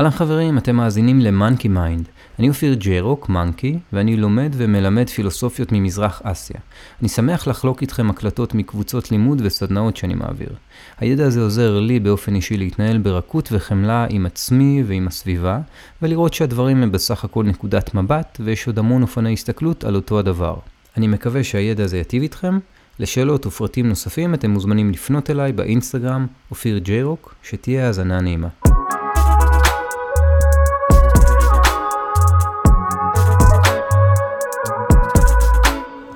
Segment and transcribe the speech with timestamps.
[0.00, 2.08] אהלן חברים, אתם מאזינים ל Monkey Mind.
[2.38, 6.56] אני אופיר ג'יירוק, Monkey, ואני לומד ומלמד פילוסופיות ממזרח אסיה.
[7.00, 10.48] אני שמח לחלוק איתכם הקלטות מקבוצות לימוד וסדנאות שאני מעביר.
[10.98, 15.58] הידע הזה עוזר לי באופן אישי להתנהל ברכות וחמלה עם עצמי ועם הסביבה,
[16.02, 20.56] ולראות שהדברים הם בסך הכל נקודת מבט, ויש עוד המון אופני הסתכלות על אותו הדבר.
[20.96, 22.58] אני מקווה שהידע הזה יטיב איתכם.
[22.98, 28.48] לשאלות ופרטים נוספים אתם מוזמנים לפנות אליי באינסטגרם, אופיר ג'יירוק, שתהיה האזנה נעימה.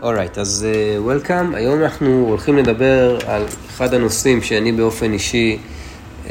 [0.04, 0.66] אורייט, אז
[0.98, 1.54] וולקאם.
[1.54, 5.58] Uh, היום אנחנו הולכים לדבר על אחד הנושאים שאני באופן אישי
[6.24, 6.28] uh,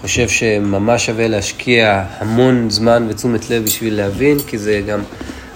[0.00, 5.00] חושב שממש שווה להשקיע המון זמן ותשומת לב בשביל להבין, כי זה גם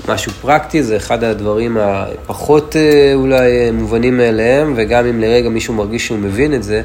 [0.09, 6.07] משהו פרקטי, זה אחד הדברים הפחות uh, אולי מובנים מאליהם, וגם אם לרגע מישהו מרגיש
[6.07, 6.83] שהוא מבין את זה,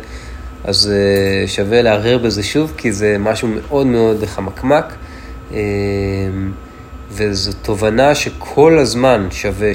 [0.63, 4.93] אז uh, שווה לערער בזה שוב, כי זה משהו מאוד מאוד חמקמק.
[5.51, 5.53] Uh,
[7.15, 9.71] וזו תובנה שכל הזמן שווה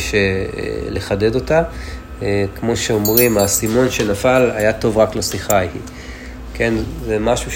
[0.88, 1.62] לחדד אותה.
[2.22, 5.70] אה, כמו שאומרים, האסימון שנפל היה טוב רק לשיחה ההיא.
[6.54, 7.50] כן, זה משהו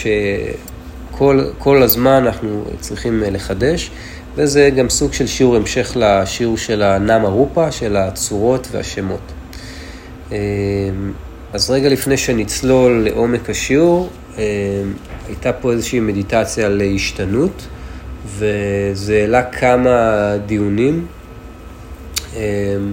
[1.10, 3.90] שכל הזמן אנחנו צריכים לחדש,
[4.34, 9.32] וזה גם סוג של שיעור המשך לשיעור של הנאמה רופה, של הצורות והשמות.
[10.32, 10.38] אה,
[11.52, 14.42] אז רגע לפני שנצלול לעומק השיעור, אה,
[15.26, 17.66] הייתה פה איזושהי מדיטציה על השתנות.
[18.26, 21.06] וזה העלה כמה דיונים.
[22.36, 22.92] אמ,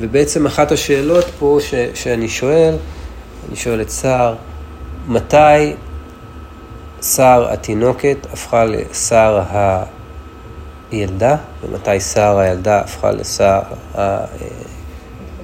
[0.00, 2.74] ובעצם אחת השאלות פה ש, שאני שואל,
[3.48, 4.34] אני שואל את סער,
[5.08, 5.74] מתי
[7.00, 9.42] סער התינוקת הפכה לסער
[10.90, 13.62] הילדה, ומתי סער הילדה הפכה לסער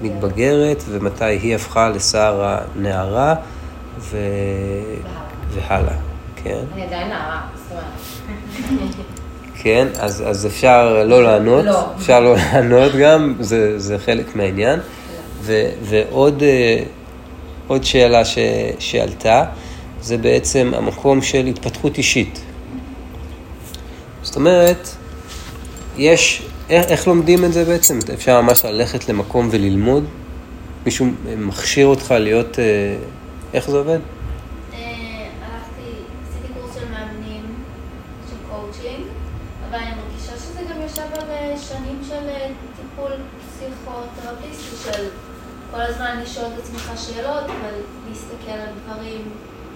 [0.00, 2.44] המתבגרת, ומתי היא הפכה לסער
[2.76, 3.34] הנערה,
[3.98, 4.16] ו...
[5.50, 5.94] והלאה,
[6.36, 6.64] כן?
[6.74, 8.17] אני עדיין נערה, זאת אומרת.
[9.62, 11.80] כן, אז, אז אפשר לא לענות, לא.
[11.96, 14.80] אפשר לא לענות גם, זה, זה חלק מהעניין.
[15.42, 16.82] ו, ועוד אה,
[17.66, 18.38] עוד שאלה ש,
[18.78, 19.44] שעלתה,
[20.00, 22.40] זה בעצם המקום של התפתחות אישית.
[24.22, 24.88] זאת אומרת,
[25.96, 27.98] יש, איך, איך לומדים את זה בעצם?
[28.14, 30.04] אפשר ממש ללכת למקום וללמוד?
[30.84, 31.06] מישהו
[31.38, 32.64] מכשיר אותך להיות, אה,
[33.54, 33.98] איך זה עובד?
[45.88, 47.74] הזמן לשאול את עצמך שאלות, אבל
[48.08, 49.20] להסתכל על דברים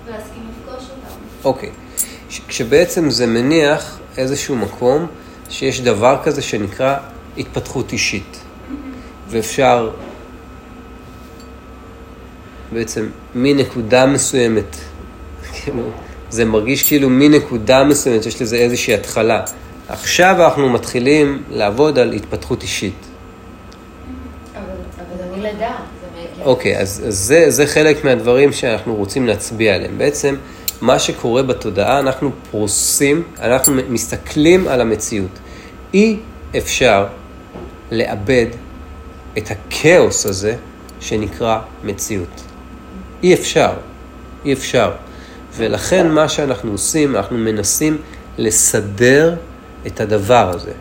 [0.07, 1.15] ולהסכים לפגוש אותם.
[1.45, 1.69] אוקיי.
[1.69, 2.41] Okay.
[2.49, 5.07] כשבעצם זה מניח איזשהו מקום
[5.49, 6.97] שיש דבר כזה שנקרא
[7.39, 8.41] התפתחות אישית.
[9.29, 9.91] ואפשר
[12.73, 14.77] בעצם מנקודה מסוימת,
[15.53, 15.83] כאילו,
[16.31, 19.45] זה מרגיש כאילו מנקודה מסוימת, יש לזה איזושהי התחלה.
[19.89, 23.12] עכשיו אנחנו מתחילים לעבוד על התפתחות אישית.
[26.45, 29.99] אוקיי, אז, זה, זה חלק מהדברים שאנחנו רוצים להצביע עליהם.
[29.99, 30.37] בעצם,
[30.81, 35.39] מה שקורה בתודעה, אנחנו פרוסים, אנחנו מסתכלים על המציאות.
[35.95, 36.17] אי
[36.59, 37.07] אפשר
[37.91, 38.47] לאבד
[39.39, 40.57] את הכאוס הזה
[41.01, 42.43] שנקרא מציאות.
[43.23, 43.73] אי אפשר,
[44.45, 44.91] אי אפשר.
[45.57, 47.99] ולכן מה שאנחנו עושים, אנחנו מנסים
[48.39, 49.35] לסדר
[49.87, 50.73] את הדבר הזה.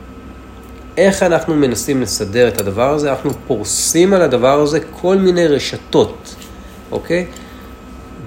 [0.98, 3.12] איך אנחנו מנסים לסדר את הדבר הזה?
[3.12, 6.36] אנחנו פורסים על הדבר הזה כל מיני רשתות,
[6.92, 7.26] אוקיי?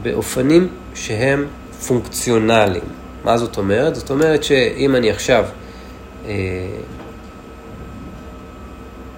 [0.02, 1.46] באופנים שהם
[1.86, 2.84] פונקציונליים.
[3.24, 3.94] מה זאת אומרת?
[3.94, 5.44] זאת אומרת שאם אני עכשיו
[6.26, 6.32] אה,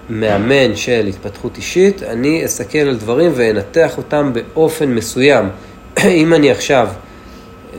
[0.09, 5.49] מאמן של התפתחות אישית, אני אסתכל על דברים ואנתח אותם באופן מסוים.
[6.21, 6.87] אם אני עכשיו,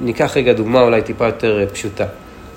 [0.00, 2.06] ניקח רגע דוגמה אולי טיפה יותר פשוטה.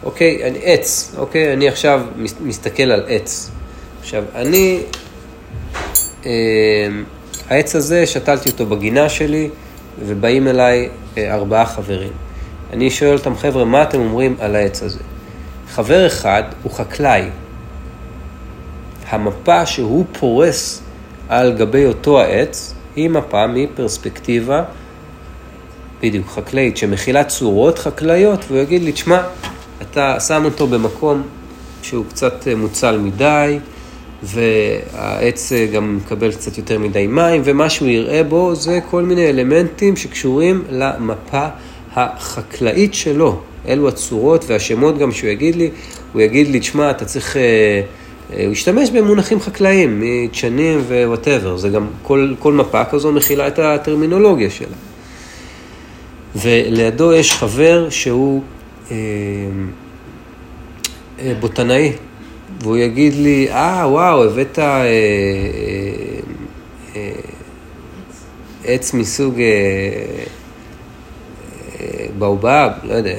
[0.03, 0.47] אוקיי?
[0.47, 1.53] אני עץ, אוקיי?
[1.53, 2.01] אני עכשיו
[2.41, 3.51] מסתכל על עץ.
[4.01, 4.79] עכשיו, אני,
[6.25, 6.31] אה,
[7.49, 9.49] העץ הזה, שתלתי אותו בגינה שלי,
[10.05, 12.11] ובאים אליי אה, ארבעה חברים.
[12.73, 14.99] אני שואל אותם, חבר'ה, מה אתם אומרים על העץ הזה?
[15.69, 17.23] חבר אחד הוא חקלאי.
[19.09, 20.81] המפה שהוא פורס
[21.29, 24.63] על גבי אותו העץ, היא מפה מפרספקטיבה,
[26.01, 29.21] בדיוק, חקלאית, שמכילה צורות חקלאיות, והוא יגיד לי, תשמע,
[29.81, 31.21] אתה שם אותו במקום
[31.81, 33.59] שהוא קצת אה, מוצל מדי,
[34.23, 39.29] והעץ אה, גם מקבל קצת יותר מדי מים, ומה שהוא יראה בו זה כל מיני
[39.29, 41.47] אלמנטים שקשורים למפה
[41.95, 43.39] החקלאית שלו.
[43.67, 45.69] אלו הצורות והשמות גם שהוא יגיד לי,
[46.13, 47.37] הוא יגיד לי, תשמע, אתה צריך...
[47.37, 47.81] אה,
[48.45, 54.49] הוא ישתמש במונחים חקלאיים, מדשנים ווואטאבר, זה גם, כל, כל מפה כזו מכילה את הטרמינולוגיה
[54.49, 54.75] שלה.
[56.35, 58.41] ולידו יש חבר שהוא
[61.39, 61.93] בוטנאי,
[62.61, 64.89] והוא יגיד לי, אה, וואו, הבאת אה, אה,
[66.95, 67.11] אה,
[68.65, 69.45] עץ מסוג אה,
[71.79, 73.15] אה, באובב, לא יודע,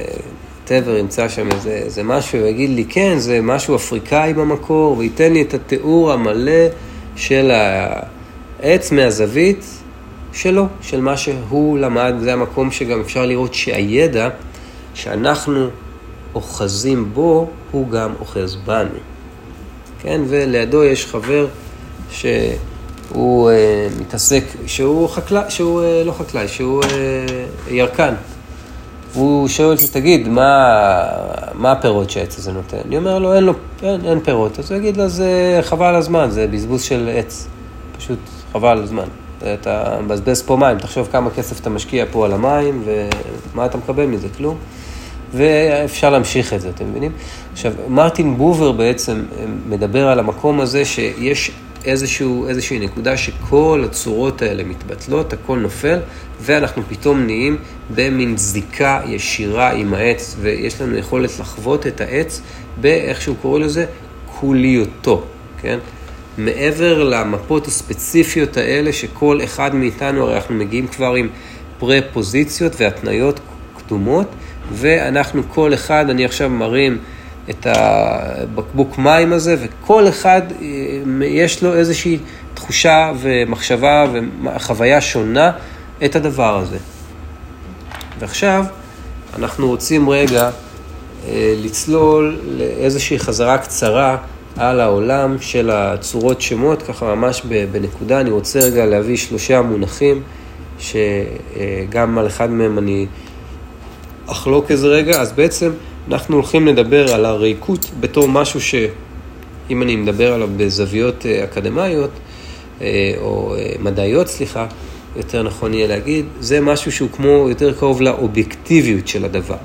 [0.65, 5.33] טבר ימצא שם איזה, איזה משהו, הוא יגיד לי, כן, זה משהו אפריקאי במקור, וייתן
[5.33, 6.67] לי את התיאור המלא
[7.17, 9.65] של העץ מהזווית
[10.33, 14.29] שלו, של מה שהוא למד, זה המקום שגם אפשר לראות שהידע
[14.95, 15.69] שאנחנו
[16.35, 18.89] אוחזים בו, הוא גם אוחז בנו.
[20.01, 21.47] כן, ולידו יש חבר
[22.11, 26.89] שהוא אה, מתעסק, שהוא חקלאי, שהוא אה, לא חקלאי, שהוא אה,
[27.75, 28.15] ירקן.
[29.13, 30.69] והוא שואל אותי, תגיד, מה,
[31.55, 32.77] מה הפירות שהעץ הזה נותן?
[32.87, 33.53] אני אומר לו, אין לו,
[33.83, 34.59] אין, אין פירות.
[34.59, 37.49] אז הוא יגיד לו, זה חבל הזמן, זה בזבוז של עץ.
[37.99, 38.19] פשוט
[38.53, 39.07] חבל הזמן.
[39.55, 44.07] אתה מבזבז פה מים, תחשוב כמה כסף אתה משקיע פה על המים, ומה אתה מקבל
[44.07, 44.29] מזה?
[44.37, 44.57] כלום.
[45.35, 47.13] ואפשר להמשיך את זה, אתם מבינים?
[47.53, 49.23] עכשיו, מרטין בובר בעצם
[49.69, 51.51] מדבר על המקום הזה שיש
[51.85, 55.99] איזשהו, איזושהי נקודה שכל הצורות האלה מתבטלות, הכל נופל,
[56.41, 57.57] ואנחנו פתאום נהיים
[57.95, 62.41] במין זיקה ישירה עם העץ, ויש לנו יכולת לחוות את העץ
[62.81, 63.87] באיך שהוא קורא לזה,
[64.27, 65.25] כוליותו,
[65.61, 65.79] כן?
[66.39, 71.29] מעבר למפות הספציפיות האלה, שכל אחד מאיתנו, הרי אנחנו מגיעים כבר עם
[71.79, 73.41] פרפוזיציות והתניות
[73.79, 74.27] קדומות,
[74.73, 76.99] ואנחנו כל אחד, אני עכשיו מרים
[77.51, 82.19] את הבקבוק מים הזה, וכל אחד אה, יש לו איזושהי
[82.55, 84.07] תחושה ומחשבה
[84.45, 85.53] וחוויה שונה
[86.05, 86.79] את הדבר הזה.
[88.19, 88.65] ועכשיו
[89.39, 90.51] אנחנו רוצים רגע
[91.29, 94.17] אה, לצלול לאיזושהי חזרה קצרה
[94.57, 97.43] על העולם של הצורות שמות, ככה ממש
[97.73, 98.21] בנקודה.
[98.21, 100.23] אני רוצה רגע להביא שלושה מונחים,
[100.79, 103.07] שגם על אחד מהם אני
[104.33, 105.21] אחלוק איזה רגע.
[105.21, 105.71] אז בעצם
[106.09, 112.11] אנחנו הולכים לדבר על הריקות בתור משהו שאם אני מדבר עליו בזוויות אה, אקדמאיות,
[112.81, 114.67] אה, או אה, מדעיות, סליחה,
[115.17, 119.57] יותר נכון יהיה להגיד, זה משהו שהוא כמו, יותר קרוב לאובייקטיביות של הדבר.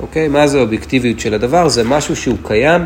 [0.00, 0.28] אוקיי?
[0.28, 1.68] מה זה אובייקטיביות של הדבר?
[1.68, 2.82] זה משהו שהוא קיים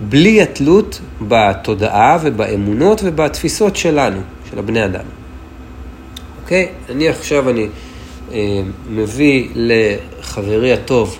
[0.00, 4.20] בלי התלות בתודעה ובאמונות ובתפיסות שלנו,
[4.50, 5.04] של הבני אדם.
[6.42, 6.68] אוקיי?
[6.90, 7.66] אני עכשיו, אני
[8.90, 11.18] מביא לחברי הטוב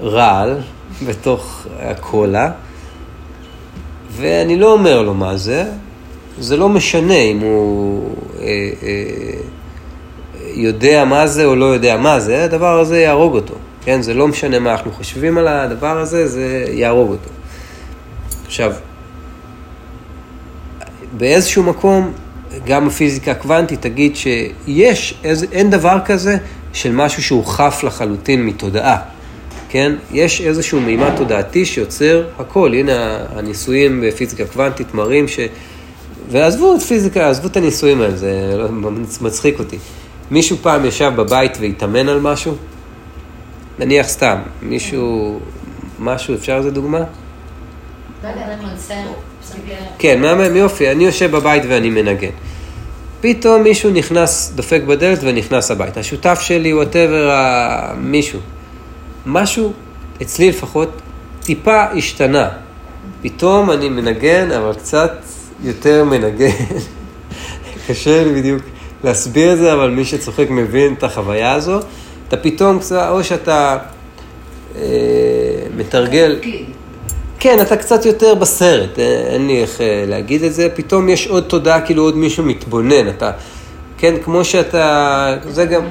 [0.00, 0.58] רעל
[1.06, 2.50] בתוך הקולה,
[4.16, 5.64] ואני לא אומר לו מה זה,
[6.38, 8.44] זה לא משנה אם הוא אה,
[8.82, 9.40] אה,
[10.54, 13.54] יודע מה זה או לא יודע מה זה, הדבר הזה יהרוג אותו,
[13.84, 14.02] כן?
[14.02, 17.30] זה לא משנה מה אנחנו חושבים על הדבר הזה, זה יהרוג אותו.
[18.46, 18.72] עכשיו,
[21.16, 22.12] באיזשהו מקום,
[22.66, 26.36] גם הפיזיקה הקוונטית תגיד שיש, איז, אין דבר כזה
[26.72, 28.98] של משהו שהוא חף לחלוטין מתודעה.
[29.68, 29.92] כן?
[30.12, 32.74] יש איזשהו מימד תודעתי שיוצר הכל.
[32.74, 35.38] הנה הניסויים בפיזיקה קוונטית מראים ש...
[36.30, 38.90] ועזבו את פיזיקה, עזבו את הניסויים האלה, זה לא,
[39.20, 39.78] מצחיק אותי.
[40.30, 42.54] מישהו פעם ישב בבית והתאמן על משהו?
[43.78, 45.40] נניח סתם, מישהו,
[45.98, 47.04] משהו, אפשר איזה דוגמה?
[49.98, 52.30] כן, מהמם, יופי, אני יושב בבית ואני מנגן.
[53.20, 56.00] פתאום מישהו נכנס, דופק בדלת ונכנס הביתה.
[56.00, 57.30] השותף שלי, whatever,
[57.96, 58.40] מישהו.
[59.26, 59.72] משהו,
[60.22, 60.88] אצלי לפחות,
[61.42, 62.48] טיפה השתנה.
[63.22, 65.12] פתאום אני מנגן, אבל קצת
[65.62, 66.48] יותר מנגן.
[67.86, 68.62] קשה לי בדיוק
[69.04, 71.80] להסביר את זה, אבל מי שצוחק מבין את החוויה הזו.
[72.28, 73.76] אתה פתאום קצת, או שאתה
[74.76, 74.82] אה,
[75.76, 76.38] מתרגל...
[77.44, 80.68] כן, אתה קצת יותר בסרט, אה, אין לי איך אה, להגיד את זה.
[80.74, 83.08] פתאום יש עוד תודעה, כאילו עוד מישהו מתבונן.
[83.08, 83.30] אתה,
[83.98, 85.36] כן, כמו שאתה...
[85.48, 85.82] זה גם...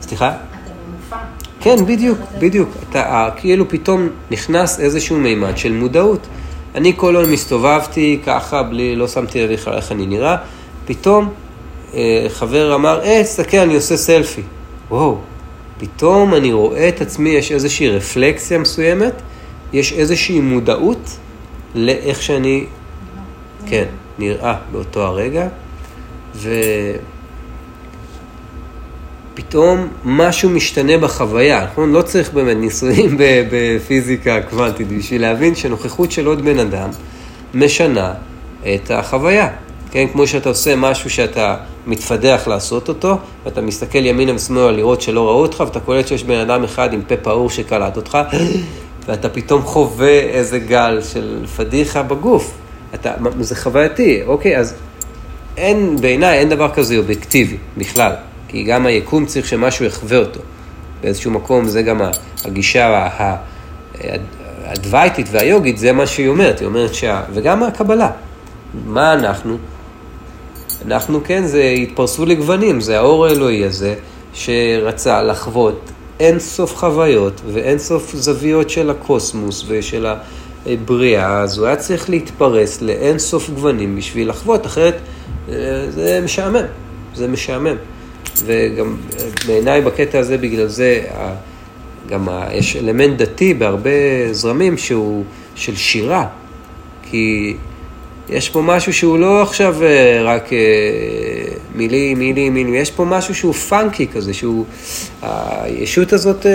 [0.00, 0.32] סליחה?
[1.60, 2.68] כן, בדיוק, בדיוק.
[2.90, 6.26] אתה כאילו פתאום נכנס איזשהו מימד של מודעות.
[6.74, 10.36] אני כל היום הסתובבתי ככה, בלי, לא שמתי לב בכלל איך אני נראה.
[10.84, 11.28] פתאום
[11.94, 14.42] אה, חבר אמר, אה, תסתכל, אני עושה סלפי.
[14.90, 15.18] וואו,
[15.78, 19.14] פתאום אני רואה את עצמי, יש איזושהי רפלקסיה מסוימת,
[19.72, 21.16] יש איזושהי מודעות
[21.74, 22.64] לאיך שאני,
[23.66, 23.84] כן,
[24.18, 25.48] נראה באותו הרגע.
[26.34, 26.50] ו...
[29.34, 31.92] פתאום משהו משתנה בחוויה, נכון?
[31.92, 33.16] לא צריך באמת ניסויים
[33.50, 36.90] בפיזיקה קוונטית בשביל להבין שנוכחות של עוד בן אדם
[37.54, 38.14] משנה
[38.74, 39.48] את החוויה.
[39.90, 45.28] כן, כמו שאתה עושה משהו שאתה מתפדח לעשות אותו, ואתה מסתכל ימינה ושמאלה לראות שלא
[45.28, 48.18] ראו אותך, ואתה קולט שיש בן אדם אחד עם פה פעור שקלט אותך,
[49.10, 52.54] ואתה פתאום חווה איזה גל של פדיחה בגוף.
[52.94, 54.58] אתה, זה חווייתי, אוקיי?
[54.58, 54.74] אז
[55.56, 58.12] אין, בעיניי אין דבר כזה אובייקטיבי בכלל.
[58.48, 60.40] כי גם היקום צריך שמשהו יחווה אותו.
[61.00, 62.00] באיזשהו מקום זה גם
[62.44, 63.08] הגישה
[64.64, 67.22] הדווייתית והיוגית, זה מה שהיא אומרת, היא אומרת שה...
[67.32, 68.10] וגם הקבלה.
[68.86, 69.56] מה אנחנו?
[70.86, 73.94] אנחנו, כן, זה התפרסו לגוונים, זה האור האלוהי הזה,
[74.34, 75.90] שרצה לחוות
[76.20, 80.06] אין סוף חוויות ואין סוף זוויות של הקוסמוס ושל
[80.66, 84.94] הבריאה, אז הוא היה צריך להתפרס לאין סוף גוונים בשביל לחוות, אחרת
[85.48, 85.54] אה,
[85.90, 86.64] זה משעמם,
[87.14, 87.76] זה משעמם.
[88.44, 91.02] וגם אה, בעיניי בקטע הזה, בגלל זה,
[92.08, 93.90] גם יש אלמנט דתי בהרבה
[94.32, 95.24] זרמים שהוא
[95.54, 96.26] של שירה,
[97.02, 97.56] כי
[98.30, 100.50] יש פה משהו שהוא לא עכשיו אה, רק
[101.74, 104.64] מילים, מילים, מילים, יש פה משהו שהוא פאנקי כזה, שהוא,
[105.22, 106.46] הישות הזאת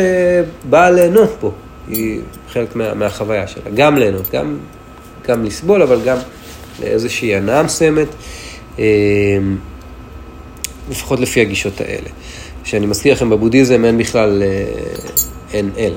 [0.70, 1.52] באה ליהנות פה,
[1.88, 4.58] היא חלק מה, מהחוויה שלה, גם ליהנות, גם,
[5.28, 6.18] גם לסבול, אבל גם
[6.82, 8.08] לאיזושהי הנאה מסוימת.
[10.90, 12.10] לפחות לפי הגישות האלה.
[12.64, 14.66] שאני מזכיר לכם, בבודהיזם אין בכלל, אה,
[15.54, 15.94] אין אל.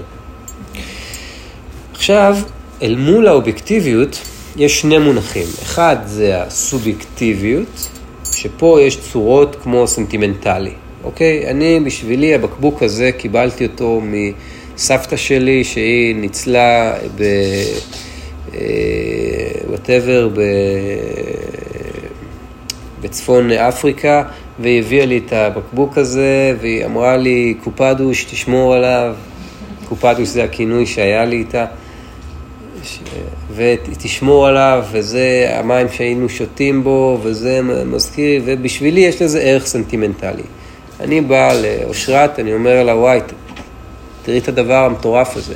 [1.92, 2.36] עכשיו,
[2.82, 4.20] אל מול האובייקטיביות
[4.58, 5.46] יש שני מונחים.
[5.62, 7.88] אחד זה הסובייקטיביות,
[8.32, 10.72] שפה יש צורות כמו סנטימנטלי,
[11.04, 11.50] אוקיי?
[11.50, 17.24] אני, בשבילי, הבקבוק הזה, קיבלתי אותו מסבתא שלי, שהיא ניצלה ב...
[19.68, 20.40] whatever, ב...
[23.00, 24.22] בצפון אפריקה,
[24.58, 29.14] והיא הביאה לי את הבקבוק הזה, והיא אמרה לי, קופדוש, תשמור עליו.
[29.88, 31.66] קופדוש זה הכינוי שהיה לי איתה.
[33.58, 40.42] ותשמור עליו, וזה המים שהיינו שותים בו, וזה מזכיר, ובשבילי יש לזה ערך סנטימנטלי.
[41.00, 43.20] אני בא לאושרת, אני אומר לה, וואי,
[44.22, 45.54] תראי את הדבר המטורף הזה.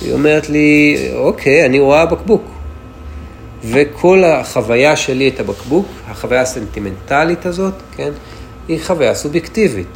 [0.00, 2.42] היא אומרת לי, אוקיי, אני רואה בקבוק.
[3.64, 8.10] וכל החוויה שלי את הבקבוק, החוויה הסנטימנטלית הזאת, כן,
[8.68, 9.86] היא חוויה סובייקטיבית.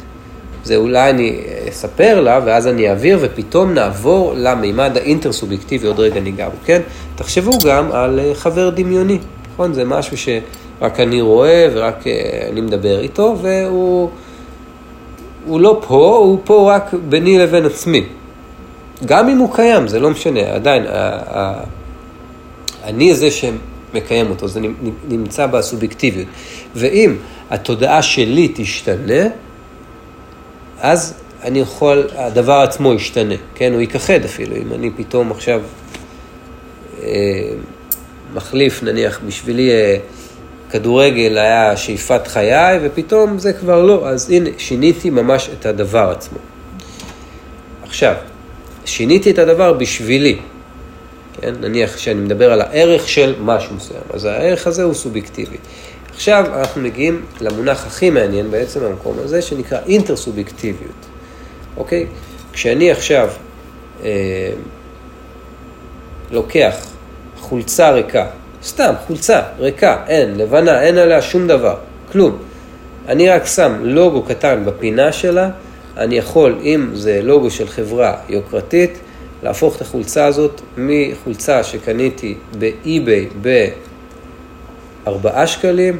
[0.67, 6.49] זה אולי אני אספר לה, ואז אני אעביר, ופתאום נעבור למימד האינטרסובייקטיבי, עוד רגע ניגע
[6.49, 6.81] בו, כן?
[7.15, 9.17] תחשבו גם על אה, חבר דמיוני,
[9.53, 9.73] נכון?
[9.73, 14.09] זה משהו שרק אני רואה ורק אה, אני מדבר איתו, והוא
[15.45, 18.03] הוא לא פה, הוא פה רק ביני לבין עצמי.
[19.05, 20.83] גם אם הוא קיים, זה לא משנה, עדיין,
[22.83, 24.59] אני זה שמקיים אותו, זה
[25.07, 26.27] נמצא בסובייקטיביות.
[26.75, 27.15] ואם
[27.49, 29.23] התודעה שלי תשתנה,
[30.81, 33.73] אז אני יכול, הדבר עצמו ישתנה, כן?
[33.73, 35.61] הוא ייכחד אפילו, אם אני פתאום עכשיו
[37.03, 37.09] אה,
[38.33, 39.97] מחליף, נניח, בשבילי אה,
[40.71, 46.37] כדורגל היה שאיפת חיי, ופתאום זה כבר לא, אז הנה, שיניתי ממש את הדבר עצמו.
[47.83, 48.15] עכשיו,
[48.85, 50.37] שיניתי את הדבר בשבילי,
[51.41, 51.53] כן?
[51.59, 55.57] נניח שאני מדבר על הערך של משהו מסוים, אז הערך הזה הוא סובייקטיבי.
[56.17, 61.05] עכשיו אנחנו מגיעים למונח הכי מעניין בעצם במקום הזה, שנקרא אינטרסובייקטיביות,
[61.77, 62.05] אוקיי?
[62.53, 63.29] כשאני עכשיו
[64.03, 64.51] אה,
[66.31, 66.75] לוקח
[67.37, 68.27] חולצה ריקה,
[68.63, 71.75] סתם חולצה ריקה, אין, לבנה, אין עליה שום דבר,
[72.11, 72.37] כלום.
[73.07, 75.49] אני רק שם לוגו קטן בפינה שלה,
[75.97, 78.99] אני יכול, אם זה לוגו של חברה יוקרתית,
[79.43, 83.27] להפוך את החולצה הזאת מחולצה שקניתי באי-ביי
[85.21, 85.99] ב-4 שקלים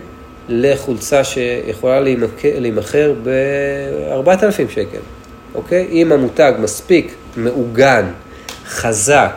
[0.49, 1.99] לחולצה שיכולה
[2.43, 4.97] להימכר ב-4,000 שקל,
[5.55, 5.87] אוקיי?
[5.91, 8.05] אם המותג מספיק מעוגן,
[8.67, 9.33] חזק,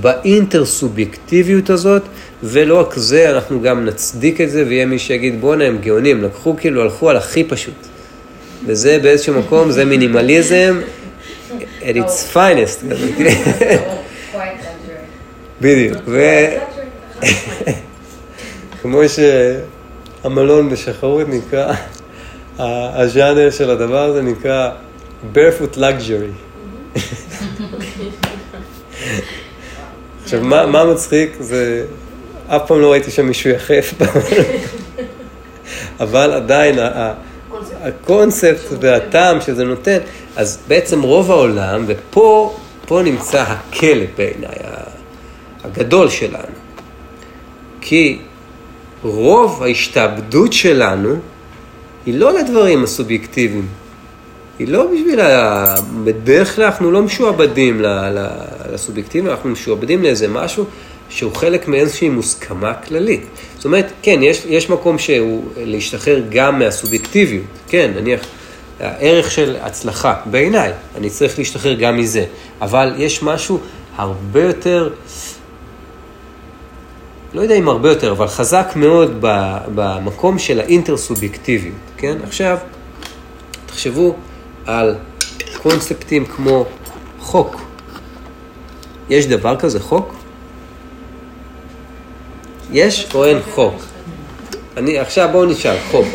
[0.00, 2.02] באינטרסובייקטיביות הזאת,
[2.42, 6.56] ולא רק זה, אנחנו גם נצדיק את זה, ויהיה מי שיגיד, בואנה, הם גאונים, לקחו
[6.56, 7.74] כאילו, הלכו על הכי פשוט.
[8.66, 10.80] וזה באיזשהו מקום, זה מינימליזם,
[11.80, 12.84] at its finest.
[15.60, 15.96] בדיוק,
[18.78, 21.74] וכמו שהמלון בשחרות נקרא,
[22.58, 24.70] הז'אנר של הדבר הזה נקרא
[25.34, 26.32] barefoot luxury.
[30.24, 31.36] עכשיו, מה, מה מצחיק?
[31.40, 31.86] זה...
[32.48, 33.94] אף פעם לא ראיתי שם מישהו יחף,
[36.00, 36.78] אבל עדיין
[37.80, 39.98] הקונספט והטעם שזה נותן,
[40.36, 42.56] אז בעצם רוב העולם, ופה
[42.86, 44.56] פה נמצא הכלא בעיניי,
[45.64, 46.54] הגדול שלנו.
[47.80, 48.18] כי
[49.02, 51.16] רוב ההשתעבדות שלנו
[52.06, 53.66] היא לא לדברים הסובייקטיביים.
[54.58, 55.74] היא לא בשביל ה...
[56.04, 57.82] בדרך כלל אנחנו לא משועבדים
[58.72, 60.64] לסובייקטיביים, אנחנו משועבדים לאיזה משהו
[61.10, 63.20] שהוא חלק מאיזושהי מוסכמה כללית.
[63.56, 68.20] זאת אומרת, כן, יש, יש מקום שהוא להשתחרר גם מהסובייקטיביות, כן, נניח,
[68.80, 72.24] הערך של הצלחה, בעיניי, אני צריך להשתחרר גם מזה,
[72.60, 73.60] אבל יש משהו
[73.96, 74.90] הרבה יותר,
[77.34, 79.16] לא יודע אם הרבה יותר, אבל חזק מאוד
[79.74, 82.16] במקום של האינטרסובייקטיביות, כן?
[82.22, 82.58] עכשיו,
[83.66, 84.16] תחשבו
[84.66, 84.94] על
[85.62, 86.64] קונספטים כמו
[87.18, 87.60] חוק.
[89.10, 90.14] יש דבר כזה חוק?
[92.70, 93.74] יש או אין חוק?
[94.76, 96.06] אני, עכשיו בואו נשאל, חוק.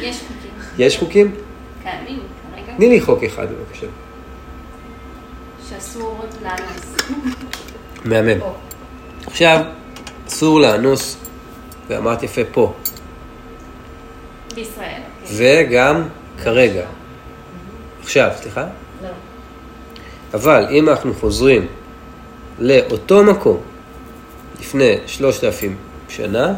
[0.00, 0.50] יש חוקים.
[0.78, 1.34] יש חוקים?
[1.82, 2.20] קיימים
[2.52, 2.76] כרגע.
[2.76, 3.86] תני לי חוק אחד בבקשה.
[5.68, 6.96] שאסור לאנוס.
[8.04, 8.40] מהמם.
[9.26, 9.60] עכשיו,
[10.28, 11.16] אסור לאנוס,
[11.88, 12.72] ואמרת יפה פה,
[14.54, 15.00] בישראל.
[15.22, 15.64] אוקיי.
[15.66, 16.02] וגם
[16.42, 16.86] כרגע.
[18.02, 18.66] עכשיו, סליחה?
[19.02, 19.08] לא.
[20.34, 21.66] אבל אם אנחנו חוזרים
[22.58, 23.60] לאותו מקום
[24.60, 25.76] לפני שלושת אלפים
[26.08, 26.54] שנה,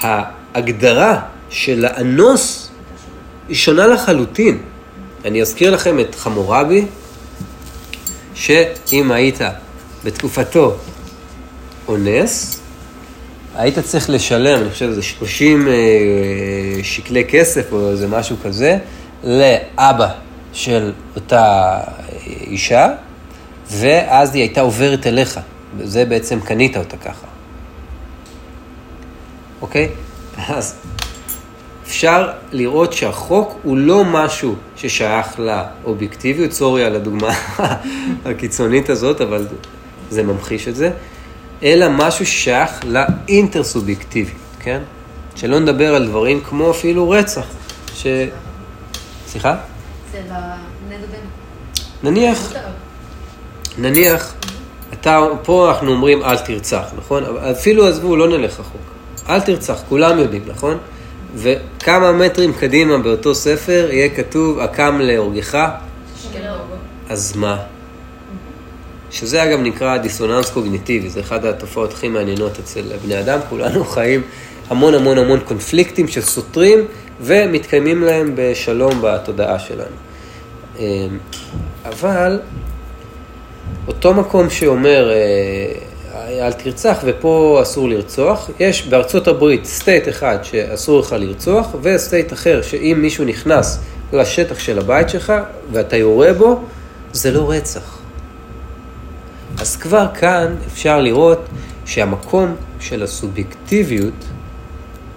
[0.00, 1.20] ההגדרה
[1.50, 2.70] של לאנוס
[3.48, 4.62] היא שונה לחלוטין.
[5.24, 6.86] אני אזכיר לכם את חמורבי,
[8.34, 9.38] שאם היית
[10.04, 10.76] בתקופתו
[11.88, 12.60] אונס,
[13.56, 15.72] היית צריך לשלם, אני חושב שזה 30 אה,
[16.82, 18.78] שקלי כסף או איזה משהו כזה,
[19.24, 20.08] לאבא
[20.52, 21.80] של אותה
[22.26, 22.88] אישה,
[23.70, 25.40] ואז היא הייתה עוברת אליך.
[25.82, 27.26] זה בעצם קנית אותה ככה.
[29.62, 29.88] אוקיי?
[30.48, 30.74] אז
[31.86, 37.30] אפשר לראות שהחוק הוא לא משהו ששייך לאובייקטיביות, סורי על הדוגמה
[38.26, 39.46] הקיצונית הזאת, אבל
[40.10, 40.90] זה ממחיש את זה,
[41.64, 44.82] אלא משהו ששייך לאינטרסובייקטיביות, כן?
[45.36, 47.46] שלא נדבר על דברים כמו אפילו רצח,
[47.94, 48.06] ש...
[49.26, 49.56] סליחה?
[50.12, 50.20] זה.
[52.02, 52.52] נניח,
[53.78, 54.34] נניח,
[54.92, 57.24] אתה, פה אנחנו אומרים אל תרצח, נכון?
[57.50, 58.80] אפילו עזבו, לא נלך רחוק.
[59.28, 60.78] אל תרצח, כולם יודעים, נכון?
[61.34, 65.68] וכמה מטרים קדימה באותו ספר יהיה כתוב, הקם להורגך,
[67.08, 67.56] אז מה?
[69.14, 74.22] שזה אגב נקרא דיסוננס קוגניטיבי, זה אחת התופעות הכי מעניינות אצל בני אדם, כולנו חיים
[74.68, 76.78] המון המון המון קונפליקטים שסותרים
[77.20, 79.96] ומתקיימים להם בשלום בתודעה שלנו.
[80.78, 81.18] אמ,
[81.84, 82.40] אבל
[83.88, 91.00] אותו מקום שאומר אה, אל תרצח ופה אסור לרצוח, יש בארצות הברית state אחד שאסור
[91.00, 93.78] לך לרצוח ו state אחר שאם מישהו נכנס
[94.12, 95.32] לשטח של הבית שלך
[95.72, 96.64] ואתה יורה בו,
[97.12, 97.93] זה לא רצח.
[99.58, 101.38] אז כבר כאן אפשר לראות
[101.84, 104.24] שהמקום של הסובייקטיביות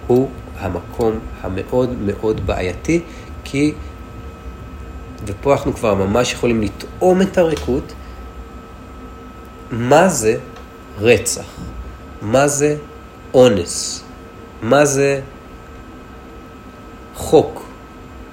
[0.06, 3.00] הוא המקום המאוד מאוד בעייתי,
[3.44, 3.72] כי,
[5.26, 7.92] ופה אנחנו כבר ממש יכולים לטעום את הריקות,
[9.70, 10.36] מה זה
[10.98, 11.46] רצח?
[12.22, 12.76] מה זה
[13.34, 14.04] אונס?
[14.62, 15.20] מה זה
[17.14, 17.62] חוק?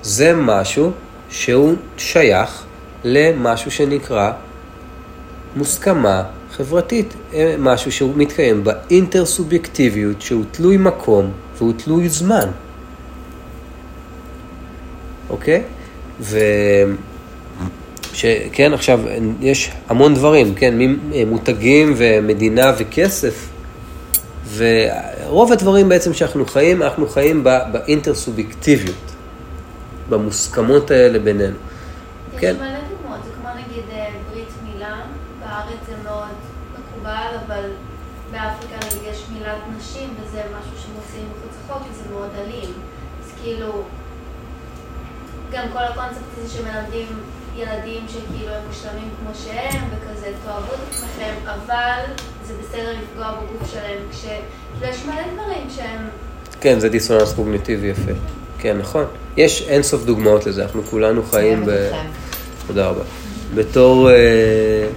[0.02, 0.92] זה משהו
[1.30, 2.64] שהוא שייך
[3.04, 4.32] למשהו שנקרא
[5.56, 12.50] מוסכמה חברתית, אה, משהו שהוא מתקיים באינטרסובייקטיביות, שהוא תלוי מקום והוא תלוי זמן,
[15.30, 15.64] אוקיי?
[16.22, 16.40] ו...
[18.16, 19.00] שכן, עכשיו,
[19.42, 20.74] יש המון דברים, כן,
[21.28, 23.50] מותגים ומדינה וכסף,
[24.56, 29.12] ורוב הדברים בעצם שאנחנו חיים, אנחנו חיים באינטרסובייקטיביות,
[30.10, 31.56] במוסכמות האלה בינינו.
[32.34, 32.56] יש כן.
[32.60, 35.02] מלא דוגמאות, זה כמו נגיד אה, ברית מילה,
[35.40, 36.36] בארץ זה מאוד
[36.74, 37.64] מקובל, אבל
[38.32, 42.74] באפריקה נגיד יש מילת נשים, וזה משהו שהם עושים מחוץ לחוק, וזה מאוד אלים.
[43.24, 43.84] אז כאילו,
[45.56, 47.08] גם כל הקונספט הזה שמלמדים
[47.58, 52.14] ילדים שכאילו הם מושלמים כמו שהם, וכזה תאהבו את עצמכם, אבל
[52.48, 56.08] זה בסדר לפגוע בגוף שלהם, כשכאילו יש מלא דברים שהם...
[56.62, 58.12] כן, זה דיסוננס קוגניטיבי יפה.
[58.60, 59.06] כן, נכון.
[59.38, 61.92] יש אינסוף דוגמאות לזה, אנחנו כולנו חיים ב...
[62.68, 63.04] תודה רבה.
[63.56, 64.88] בתור אה, אה,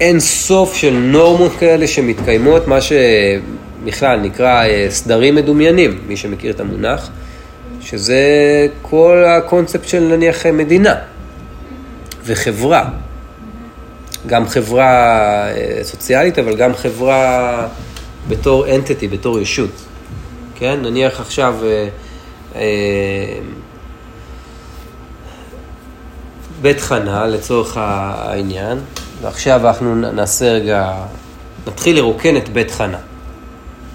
[0.00, 6.60] אין סוף של נורמות כאלה שמתקיימות, מה שבכלל נקרא אה, סדרים מדומיינים, מי שמכיר את
[6.60, 7.10] המונח,
[7.86, 8.20] שזה
[8.82, 10.94] כל הקונספט של נניח מדינה
[12.24, 12.88] וחברה.
[14.26, 14.88] גם חברה
[15.48, 17.68] אה, סוציאלית, אבל גם חברה
[18.28, 19.70] בתור אנטיטי, בתור ישות.
[20.54, 20.78] כן?
[20.82, 21.88] נניח עכשיו אה,
[22.56, 23.38] אה,
[26.62, 28.78] בית חנה לצורך העניין,
[29.22, 30.92] ועכשיו אנחנו נעשה רגע,
[31.66, 32.98] נתחיל לרוקן את בית חנה.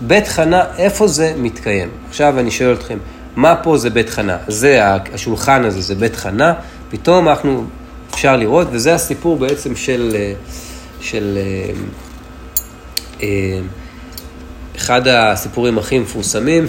[0.01, 1.89] בית חנה, איפה זה מתקיים?
[2.10, 2.97] עכשיו אני שואל אתכם,
[3.36, 4.38] מה פה זה בית חנה?
[4.48, 4.80] זה,
[5.13, 6.54] השולחן הזה זה בית חנה,
[6.89, 7.65] פתאום אנחנו,
[8.13, 10.34] אפשר לראות, וזה הסיפור בעצם של, אה,
[11.02, 11.38] של
[14.76, 16.65] אחד הסיפורים הכי מפורסמים,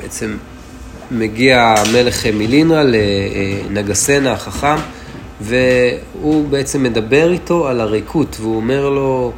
[0.00, 0.36] שבעצם
[1.10, 4.76] מגיע המלך מלינרה לנגסנה החכם,
[5.40, 9.32] והוא בעצם מדבר איתו על הריקות, והוא אומר לו,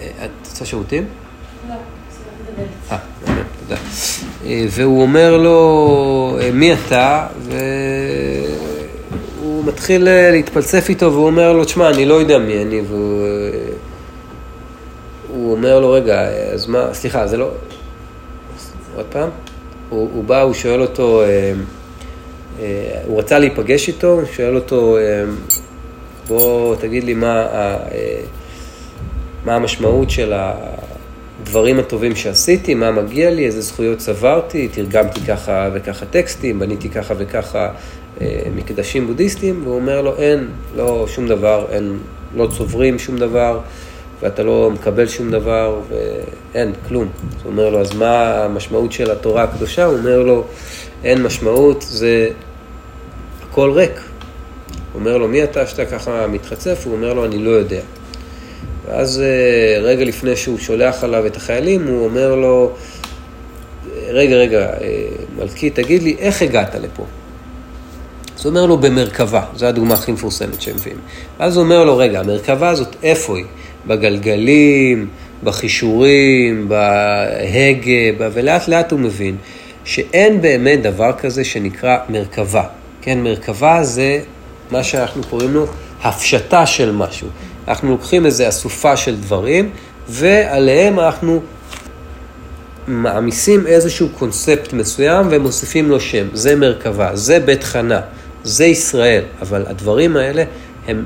[0.00, 1.04] את רוצה שירותים?
[1.68, 1.78] לא, אה,
[2.56, 3.11] באמת, תודה.
[4.46, 7.26] אה, והוא אומר לו, אה, מי אתה?
[9.38, 13.26] והוא מתחיל אה, להתפלסף איתו והוא אומר לו, תשמע, אני לא יודע מי אני, והוא
[15.28, 17.50] הוא אומר לו, רגע, אז מה, סליחה, זה לא...
[18.96, 19.28] עוד פעם?
[19.88, 21.22] הוא, הוא בא, הוא שואל אותו,
[23.06, 24.98] הוא רצה להיפגש איתו, הוא שואל אותו,
[26.28, 27.46] בוא תגיד לי מה,
[29.44, 30.54] מה המשמעות של ה...
[31.42, 37.14] הדברים הטובים שעשיתי, מה מגיע לי, איזה זכויות צברתי, תרגמתי ככה וככה טקסטים, בניתי ככה
[37.18, 37.68] וככה
[38.20, 41.98] אה, מקדשים בודהיסטיים, והוא אומר לו, אין, לא שום דבר, אין,
[42.36, 43.60] לא צוברים שום דבר,
[44.20, 47.08] ואתה לא מקבל שום דבר, ואין, כלום.
[47.42, 49.84] הוא אומר לו, אז מה המשמעות של התורה הקדושה?
[49.84, 50.44] הוא אומר לו,
[51.04, 52.28] אין משמעות, זה
[53.48, 54.00] הכל ריק.
[54.92, 56.82] הוא אומר לו, מי אתה שאתה ככה מתחצף?
[56.84, 57.80] הוא אומר לו, אני לא יודע.
[58.92, 62.72] ואז אה, רגע לפני שהוא שולח עליו את החיילים, הוא אומר לו,
[64.08, 65.04] רגע, רגע, אה,
[65.38, 67.04] מלכי, תגיד לי, איך הגעת לפה?
[68.36, 70.98] אז הוא אומר לו, במרכבה, זו הדוגמה הכי מפורסמת שהם מביאים.
[71.40, 73.44] ואז הוא אומר לו, רגע, המרכבה הזאת, איפה היא?
[73.86, 75.08] בגלגלים,
[75.44, 78.28] בחישורים, בהגה.
[78.32, 79.36] ולאט לאט הוא מבין
[79.84, 82.64] שאין באמת דבר כזה שנקרא מרכבה.
[83.02, 84.20] כן, מרכבה זה
[84.70, 85.66] מה שאנחנו קוראים לו
[86.02, 87.28] הפשטה של משהו.
[87.68, 89.70] אנחנו לוקחים איזו אסופה של דברים,
[90.08, 91.42] ועליהם אנחנו
[92.86, 96.26] מעמיסים איזשהו קונספט מסוים ומוסיפים לו שם.
[96.32, 98.00] זה מרכבה, זה בית חנה,
[98.44, 100.44] זה ישראל, אבל הדברים האלה
[100.86, 101.04] הם,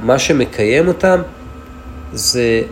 [0.00, 1.20] מה שמקיים אותם
[2.12, 2.62] זה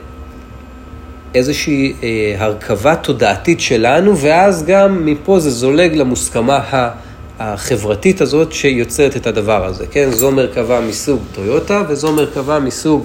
[1.34, 7.03] איזושהי אה, הרכבה תודעתית שלנו, ואז גם מפה זה זולג למוסכמה ה...
[7.38, 10.10] החברתית הזאת שיוצרת את הדבר הזה, כן?
[10.10, 13.04] זו מרכבה מסוג טויוטה וזו מרכבה מסוג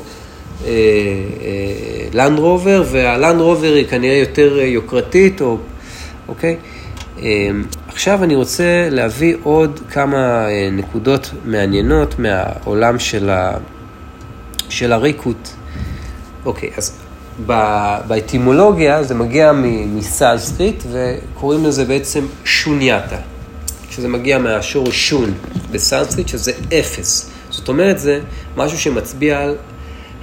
[2.13, 5.57] לנד רובר, והלנד רובר היא כנראה יותר יוקרתית, או,
[6.27, 6.55] אוקיי?
[7.23, 7.49] אה,
[7.87, 13.51] עכשיו אני רוצה להביא עוד כמה אה, נקודות מעניינות מהעולם של, ה,
[14.69, 15.53] של הריקות.
[16.45, 16.97] אוקיי, אז
[18.07, 19.51] באטימולוגיה זה מגיע
[19.95, 23.17] מסנסקריט וקוראים לזה בעצם שונייתה.
[23.91, 25.33] שזה מגיע מהשורש שון
[25.71, 27.29] בסנסקריט, שזה אפס.
[27.49, 28.19] זאת אומרת, זה
[28.57, 29.55] משהו שמצביע על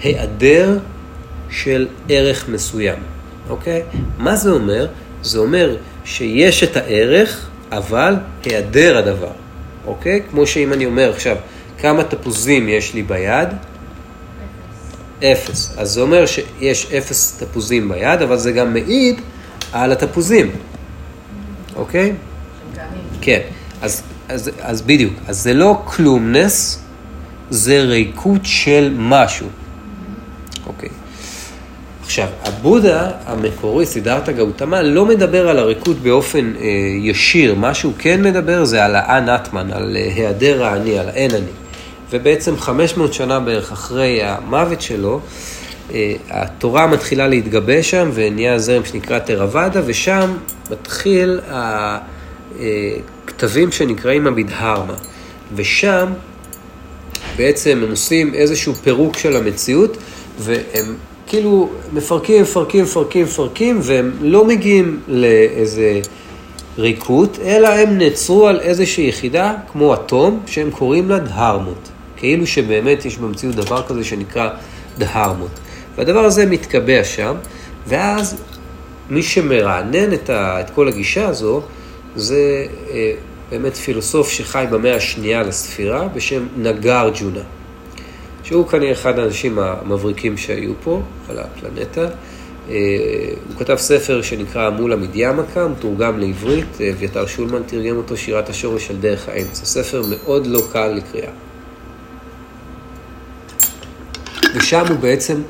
[0.03, 0.79] היעדר
[1.51, 2.99] של ערך מסוים,
[3.49, 3.83] אוקיי?
[4.19, 4.87] מה זה אומר?
[5.23, 9.33] זה אומר שיש את הערך, אבל היעדר הדבר,
[9.87, 10.23] אוקיי?
[10.31, 11.37] כמו שאם אני אומר עכשיו,
[11.79, 13.49] כמה תפוזים יש לי ביד?
[15.25, 15.75] אפס.
[15.79, 19.21] אז זה אומר שיש אפס תפוזים ביד, אבל זה גם מעיד
[19.73, 20.51] על התפוזים,
[21.77, 22.13] אוקיי?
[23.21, 23.41] כן.
[23.83, 26.83] אז, אז, אז בדיוק, אז זה לא כלומנס,
[27.51, 29.47] זה ריקות של משהו.
[30.67, 30.89] אוקיי.
[32.05, 36.67] עכשיו, הבודה המקורי, סידרתא גאותמה, לא מדבר על הריקות באופן אה,
[37.03, 37.55] ישיר.
[37.55, 41.51] מה שהוא כן מדבר זה על האנטמן, על אה, היעדר האני, על האין אני.
[42.11, 45.21] ובעצם 500 שנה בערך אחרי המוות שלו,
[45.95, 50.37] אה, התורה מתחילה להתגבש שם ונהיה זרם שנקרא תרוואדה, ושם
[50.71, 51.55] מתחיל ה...
[51.55, 51.99] אה,
[53.27, 54.95] כתבים שנקראים המדהרמה,
[55.55, 56.07] ושם
[57.37, 59.97] בעצם הם עושים איזשהו פירוק של המציאות,
[60.39, 60.95] והם
[61.27, 66.01] כאילו מפרקים, מפרקים, מפרקים, מפרקים, והם לא מגיעים לאיזה
[66.79, 71.89] ריקות, אלא הם נעצרו על איזושהי יחידה, כמו אטום, שהם קוראים לה דהרמות.
[72.17, 74.51] כאילו שבאמת יש במציאות דבר כזה שנקרא
[74.99, 75.51] דהרמות.
[75.97, 77.35] והדבר הזה מתקבע שם,
[77.87, 78.37] ואז
[79.11, 81.63] מי שמרענן את, ה, את כל הגישה הזו,
[82.17, 83.13] זה אה,
[83.51, 87.41] באמת פילוסוף שחי במאה השנייה לספירה בשם נגארג'ונה,
[88.43, 92.09] שהוא כנראה אחד האנשים המבריקים שהיו פה על הפלנטה.
[92.71, 92.75] אה,
[93.49, 98.91] הוא כתב ספר שנקרא מול המדיאמקה, מתורגם לעברית, אה, אביתר שולמן תרגם אותו, שירת השורש
[98.91, 99.65] על דרך האמצע.
[99.65, 101.31] ספר מאוד לא קל לקריאה.
[104.55, 105.43] ושם הוא בעצם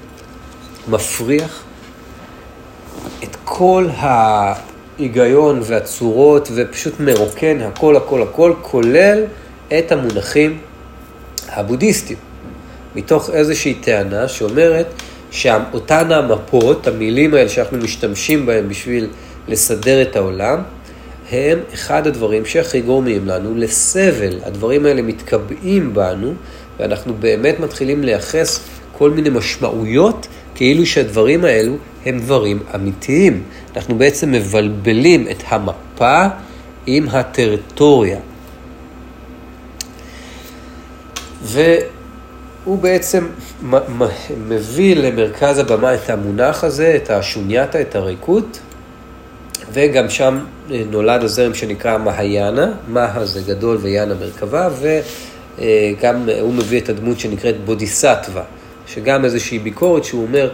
[0.89, 1.63] מפריח
[3.25, 4.76] את כל ה...
[4.99, 9.25] ההיגיון והצורות ופשוט מרוקן הכל הכל הכל, כולל
[9.79, 10.59] את המונחים
[11.49, 12.19] הבודהיסטיים.
[12.97, 14.87] מתוך איזושהי טענה שאומרת
[15.31, 19.09] שאותן המפות, המילים האלה שאנחנו משתמשים בהן בשביל
[19.49, 20.63] לסדר את העולם,
[21.31, 24.39] הם אחד הדברים שהכי גורמים לנו לסבל.
[24.45, 26.35] הדברים האלה מתקבעים בנו,
[26.79, 28.61] ואנחנו באמת מתחילים לייחס
[28.99, 33.43] כל מיני משמעויות כאילו שהדברים האלו הם דברים אמיתיים.
[33.77, 36.25] אנחנו בעצם מבלבלים את המפה
[36.87, 38.19] עם הטריטוריה.
[41.43, 43.27] והוא בעצם
[44.49, 48.61] מביא למרכז הבמה את המונח הזה, את השונייתה, את הריקות,
[49.73, 50.39] וגם שם
[50.71, 54.69] אה, נולד הזרם שנקרא מהיאנה, מה זה גדול ויאנה מרכבה,
[55.59, 58.43] וגם הוא מביא את הדמות שנקראת בודיסטווה,
[58.87, 60.51] שגם איזושהי ביקורת שהוא אומר,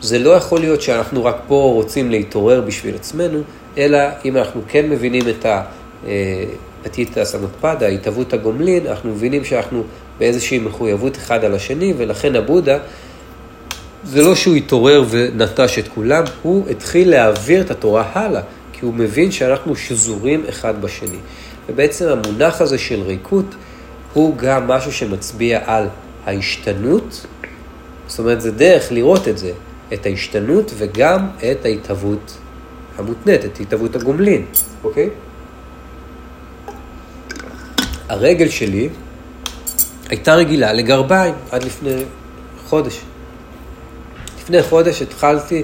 [0.00, 3.42] זה לא יכול להיות שאנחנו רק פה רוצים להתעורר בשביל עצמנו,
[3.78, 5.46] אלא אם אנחנו כן מבינים את
[6.84, 9.82] הפתיתא סמטפדה, ההתהוות הגומלין, אנחנו מבינים שאנחנו
[10.18, 12.78] באיזושהי מחויבות אחד על השני, ולכן הבודה,
[14.04, 18.40] זה לא שהוא התעורר ונטש את כולם, הוא התחיל להעביר את התורה הלאה,
[18.72, 21.18] כי הוא מבין שאנחנו שזורים אחד בשני.
[21.68, 23.54] ובעצם המונח הזה של ריקות
[24.12, 25.86] הוא גם משהו שמצביע על
[26.26, 27.26] ההשתנות,
[28.06, 29.52] זאת אומרת, זה דרך לראות את זה,
[29.92, 32.38] את ההשתנות וגם את ההתהוות
[32.98, 34.44] המותנית, את התהוות הגומלין,
[34.84, 35.10] אוקיי?
[38.08, 38.88] הרגל שלי
[40.08, 42.04] הייתה רגילה לגרביים עד לפני
[42.66, 43.00] חודש.
[44.38, 45.62] לפני חודש התחלתי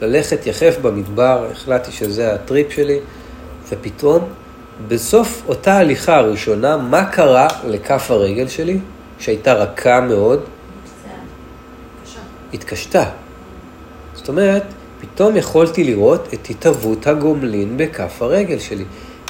[0.00, 2.98] ללכת יחף במדבר, החלטתי שזה הטריפ שלי,
[3.68, 4.28] ופתאום,
[4.88, 8.78] בסוף אותה הליכה הראשונה, מה קרה לכף הרגל שלי,
[9.18, 10.40] שהייתה רכה מאוד?
[12.54, 13.04] התקשתה.
[14.26, 14.62] זאת אומרת,
[15.00, 18.84] פתאום יכולתי לראות את התהוות הגומלין בכף הרגל שלי.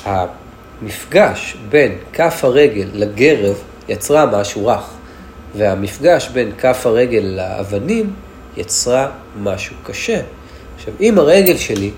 [0.05, 3.57] המפגש בין כף הרגל לגרב
[3.89, 4.91] יצרה משהו רך,
[5.57, 8.13] והמפגש בין כף הרגל לאבנים
[8.57, 9.11] יצרה
[9.43, 10.21] משהו קשה.
[10.77, 11.91] עכשיו, אם הרגל שלי,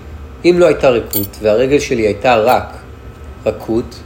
[0.45, 2.77] אם לא הייתה ריקות, והרגל שלי הייתה רק
[3.45, 3.99] רכות,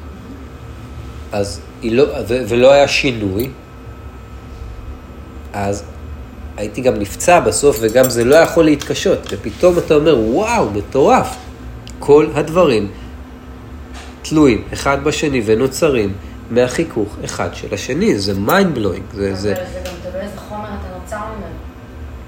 [1.31, 3.49] אז היא לא, ו- ולא היה שינוי,
[5.53, 5.83] אז
[6.57, 9.19] הייתי גם נפצע בסוף, וגם זה לא יכול להתקשות.
[9.31, 11.35] ופתאום אתה אומר, וואו, מטורף.
[11.99, 12.91] כל הדברים
[14.21, 16.13] תלויים אחד בשני ונוצרים
[16.49, 18.19] מהחיכוך אחד של השני.
[18.19, 19.15] זה mind blowing.
[19.15, 19.55] זה, זה...
[19.73, 21.55] זה גם תלוי איזה חומר אתה נוצר ממנו.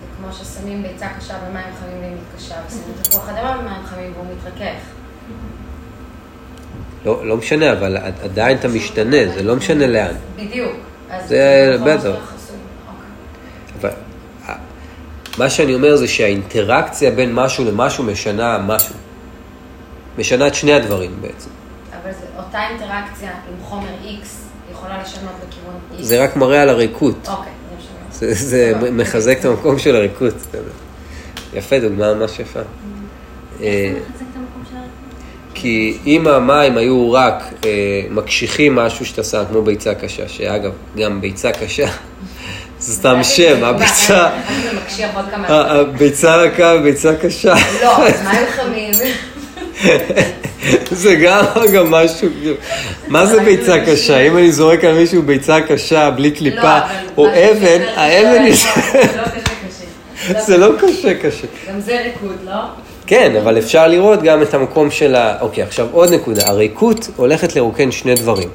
[0.01, 4.25] זה כמו ששמים ביצה קשה במים חמים והיא מתקשה, ושמים תפוח אדמה במים חמים והוא
[4.37, 4.79] מתרכך.
[7.05, 10.15] לא, לא משנה, אבל עדיין אתה משתנה, זה לא משנה לאן.
[10.35, 10.71] בדיוק.
[11.27, 12.33] זה בטח.
[13.81, 13.89] אבל
[15.37, 18.95] מה שאני אומר זה שהאינטראקציה בין משהו למשהו משנה משהו.
[20.17, 21.49] משנה את שני הדברים בעצם.
[22.03, 24.25] אבל זה, אותה אינטראקציה עם חומר X
[24.71, 26.03] יכולה לשנות לכיוון X.
[26.03, 27.27] זה רק מראה על הריקות.
[27.27, 27.51] אוקיי.
[28.11, 30.33] זה, זה מחזק את המקום של הריקות.
[31.53, 32.59] יפה, דוגמה ממש יפה.
[33.61, 33.93] אה,
[35.53, 37.69] כי אם המים היו רק אה,
[38.09, 41.87] מקשיחים משהו שאתה שם, כמו ביצה קשה, שאגב, גם ביצה קשה,
[42.85, 44.29] זה סתם שם, הביצה...
[45.47, 47.53] הביצה רכה וביצה קשה.
[47.81, 48.93] לא, אז מה היו חמים?
[50.91, 52.29] זה גם, גם משהו,
[53.07, 54.19] מה זה ביצה קשה?
[54.19, 56.79] אם אני זורק על מישהו ביצה קשה בלי קליפה
[57.17, 58.55] או אבן, האבן היא...
[60.39, 61.47] זה לא קשה קשה.
[61.69, 62.61] גם זה ריקוד, לא?
[63.07, 65.41] כן, אבל אפשר לראות גם את המקום של ה...
[65.41, 66.47] אוקיי, עכשיו עוד נקודה.
[66.47, 68.49] הריקות הולכת לרוקן שני דברים.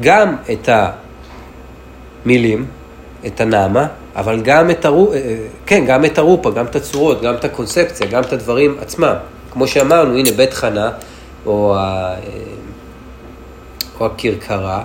[0.00, 0.68] גם את
[2.24, 2.66] המילים,
[3.26, 3.86] את הנעמה,
[4.16, 5.12] אבל גם את, הרו...
[5.12, 5.36] אה, אה,
[5.66, 9.14] כן, גם את הרופה, גם את הצורות, גם את הקונספציה, גם את הדברים עצמם.
[9.52, 10.90] כמו שאמרנו, הנה בית חנה,
[11.46, 11.80] או, ה...
[11.80, 12.16] אה,
[14.00, 14.82] או הכרכרה,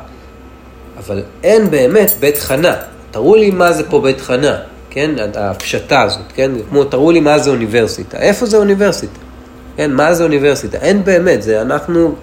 [0.97, 2.75] אבל אין באמת בית חנה.
[3.11, 4.57] תראו לי מה זה פה בית חנה,
[4.89, 5.11] כן?
[5.35, 6.51] הפשטה הזאת, כן?
[6.69, 8.17] כמו תראו לי מה זה אוניברסיטה.
[8.17, 9.19] איפה זה אוניברסיטה?
[9.77, 10.77] כן, מה זה אוניברסיטה?
[10.77, 12.15] אין באמת, זה אנחנו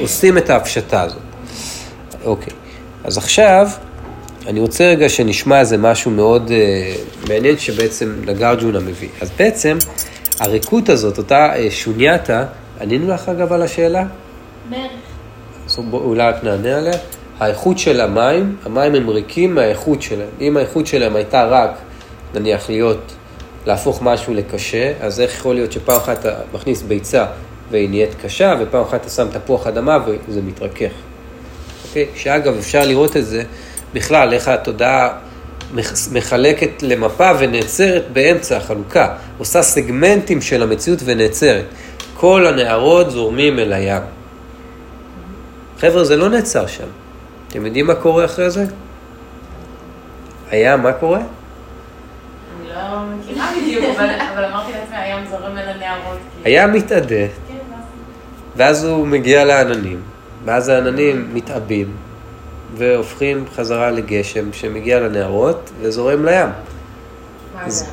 [0.00, 1.18] עושים את ההפשטה הזאת.
[2.24, 2.52] אוקיי,
[3.04, 3.68] אז עכשיו
[4.46, 9.08] אני רוצה רגע שנשמע איזה משהו מאוד uh, מעניין שבעצם נגרג'ונה מביא.
[9.20, 9.78] אז בעצם
[10.40, 12.44] הריקות הזאת, אותה uh, שונייתה,
[12.80, 14.04] ענינו לך אגב על השאלה?
[14.70, 14.90] בערך.
[15.66, 16.92] אז אולי רק נענה עליה.
[17.38, 20.28] האיכות של המים, המים הם ריקים מהאיכות שלהם.
[20.40, 21.70] אם האיכות שלהם הייתה רק,
[22.34, 23.12] נניח, להיות,
[23.66, 27.26] להפוך משהו לקשה, אז איך יכול להיות שפעם אחת אתה מכניס ביצה
[27.70, 30.92] והיא נהיית קשה, ופעם אחת אתה שם תפוח אדמה וזה מתרכך.
[31.88, 32.06] אוקיי?
[32.14, 33.42] שאגב, אפשר לראות את זה
[33.94, 35.08] בכלל, איך התודעה
[36.12, 41.64] מחלקת למפה ונעצרת באמצע החלוקה, עושה סגמנטים של המציאות ונעצרת.
[42.16, 44.02] כל הנערות זורמים אל הים.
[45.78, 46.84] חבר'ה, זה לא נעצר שם.
[47.48, 48.64] אתם יודעים מה קורה אחרי זה?
[50.50, 51.18] הים, מה קורה?
[51.18, 53.84] אני לא מכירה בדיוק,
[54.34, 56.18] אבל אמרתי לעצמי, הים זורם אל הנערות.
[56.44, 57.54] הים מתאדה, כן,
[58.56, 60.00] ואז הוא מגיע לעננים,
[60.44, 61.96] ואז העננים מתעבים,
[62.76, 66.48] והופכים חזרה לגשם שמגיע לנהרות וזורם לים.
[67.58, 67.86] אז...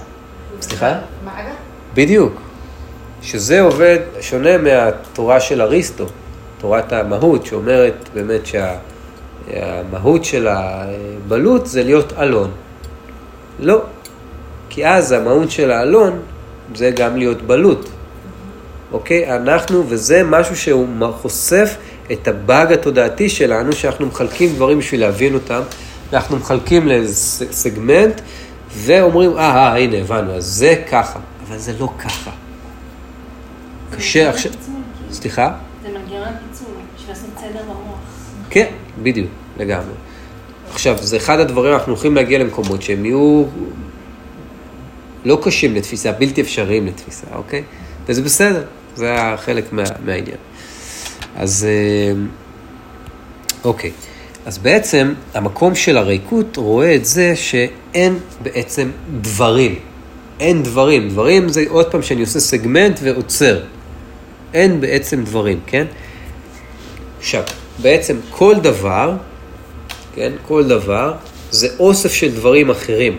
[0.62, 1.00] סליחה?
[1.26, 1.52] מאגה?
[1.94, 2.42] בדיוק.
[3.22, 6.06] שזה עובד, שונה מהתורה של אריסטו,
[6.58, 12.52] תורת המהות, שאומרת באמת שהמהות של הבלוט זה להיות אלון.
[13.60, 13.82] לא,
[14.70, 16.20] כי אז המהות של האלון
[16.76, 17.90] זה גם להיות בלוט,
[18.92, 19.36] אוקיי?
[19.36, 20.88] אנחנו, וזה משהו שהוא
[21.22, 21.76] חושף
[22.12, 25.62] את הבאג התודעתי שלנו, שאנחנו מחלקים דברים בשביל להבין אותם,
[26.14, 28.22] אנחנו מחלקים לסגמנט,
[28.76, 32.32] ואומרים, אה, אה, הנה, הבנו, אז זה ככה, אבל זה לא ככה.
[33.92, 34.52] קשה עכשיו...
[35.12, 35.54] סליחה?
[35.84, 37.98] זה מנגנון הפיצול, בשביל לעשות סדר במוח.
[38.50, 38.66] כן,
[39.04, 39.94] בדיוק, לגמרי.
[40.72, 43.44] עכשיו, זה אחד הדברים, אנחנו הולכים להגיע למקומות שהם יהיו
[45.26, 47.64] לא קשים לתפיסה, בלתי אפשריים לתפיסה, אוקיי?
[48.06, 48.64] וזה בסדר,
[48.96, 50.38] זה חלק מה, מהעניין.
[51.36, 52.14] אז אה,
[53.64, 53.92] אוקיי,
[54.46, 58.92] אז בעצם המקום של הריקות רואה את זה שאין בעצם
[59.22, 59.76] דברים.
[60.40, 61.10] אין דברים.
[61.10, 63.60] דברים זה עוד פעם שאני עושה סגמנט ועוצר.
[64.54, 65.86] אין בעצם דברים, כן?
[67.20, 67.44] עכשיו,
[67.82, 69.14] בעצם כל דבר,
[70.16, 71.14] כן, כל דבר,
[71.52, 73.18] זה אוסף של דברים אחרים.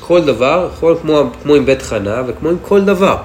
[0.00, 3.16] כל דבר, כל, כמו, כמו עם בית חנה וכמו עם כל דבר.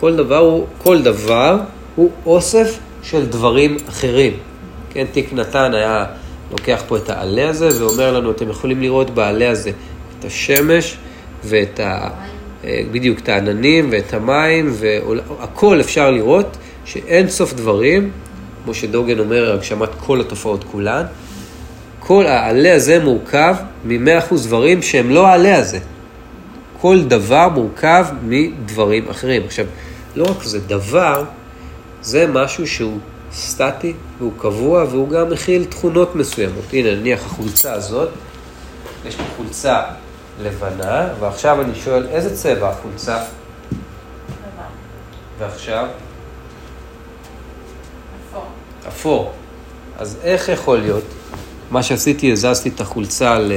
[0.00, 1.56] כל דבר הוא, כל דבר
[1.98, 4.32] הוא אוסף של דברים אחרים.
[4.90, 6.04] כן, תיק נתן היה
[6.50, 9.70] לוקח פה את העלה הזה ואומר לנו, אתם יכולים לראות בעלה הזה
[10.18, 10.96] את השמש
[11.44, 12.08] ואת ה...
[12.64, 18.10] אה, בדיוק את העננים ואת המים, והכל אפשר לראות שאין סוף דברים,
[18.64, 21.02] כמו שדוגן אומר, הגשמת כל התופעות כולן.
[21.98, 25.78] כל העלה הזה מורכב מ-100% דברים שהם לא העלה הזה.
[26.80, 29.42] כל דבר מורכב מדברים אחרים.
[29.44, 29.66] עכשיו,
[30.16, 31.24] לא רק זה דבר,
[32.02, 32.98] זה משהו שהוא
[33.32, 36.64] סטטי והוא קבוע והוא גם מכיל תכונות מסוימות.
[36.72, 38.08] הנה, נניח החולצה הזאת,
[39.06, 39.82] יש פה חולצה
[40.42, 43.16] לבנה, ועכשיו אני שואל, איזה צבע החולצה?
[43.16, 43.24] לבן.
[45.38, 45.86] ועכשיו?
[48.30, 48.44] אפור.
[48.88, 49.32] אפור.
[49.98, 51.04] אז איך יכול להיות?
[51.70, 53.52] מה שעשיתי, הזזתי את החולצה ל...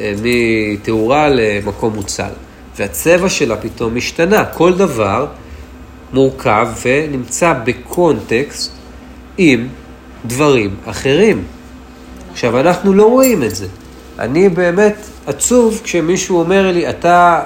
[0.00, 2.30] אה, מתאורה למקום מוצל.
[2.76, 4.44] והצבע שלה פתאום השתנה.
[4.44, 5.26] כל דבר
[6.12, 8.72] מורכב ונמצא בקונטקסט
[9.38, 9.68] עם
[10.26, 11.44] דברים אחרים.
[12.32, 13.66] עכשיו, אנחנו לא רואים את זה.
[14.18, 14.96] אני באמת
[15.26, 17.42] עצוב כשמישהו אומר לי, אתה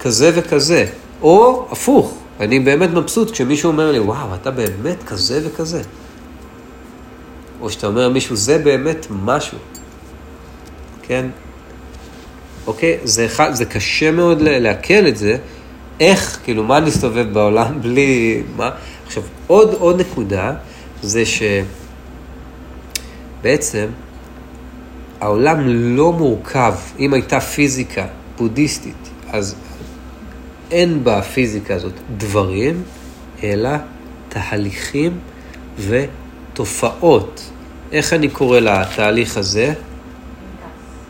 [0.00, 0.86] כזה וכזה,
[1.22, 5.82] או הפוך, אני באמת מבסוט כשמישהו אומר לי, וואו, אתה באמת כזה וכזה.
[7.60, 9.58] או שאתה אומר למישהו, זה באמת משהו.
[11.02, 11.26] כן?
[12.66, 12.98] אוקיי?
[13.04, 15.36] זה, אחד, זה קשה מאוד לעכל את זה.
[16.02, 18.42] איך, כאילו, מה נסתובב בעולם בלי...
[18.56, 18.70] מה?
[19.06, 20.54] עכשיו, עוד, עוד נקודה
[21.02, 21.22] זה
[23.42, 23.86] שבעצם
[25.20, 26.74] העולם לא מורכב.
[26.98, 28.06] אם הייתה פיזיקה
[28.38, 29.54] בודהיסטית, אז
[30.70, 32.82] אין בפיזיקה הזאת דברים,
[33.42, 33.70] אלא
[34.28, 35.18] תהליכים
[35.78, 37.50] ותופעות.
[37.92, 39.74] איך אני קורא לתהליך הזה?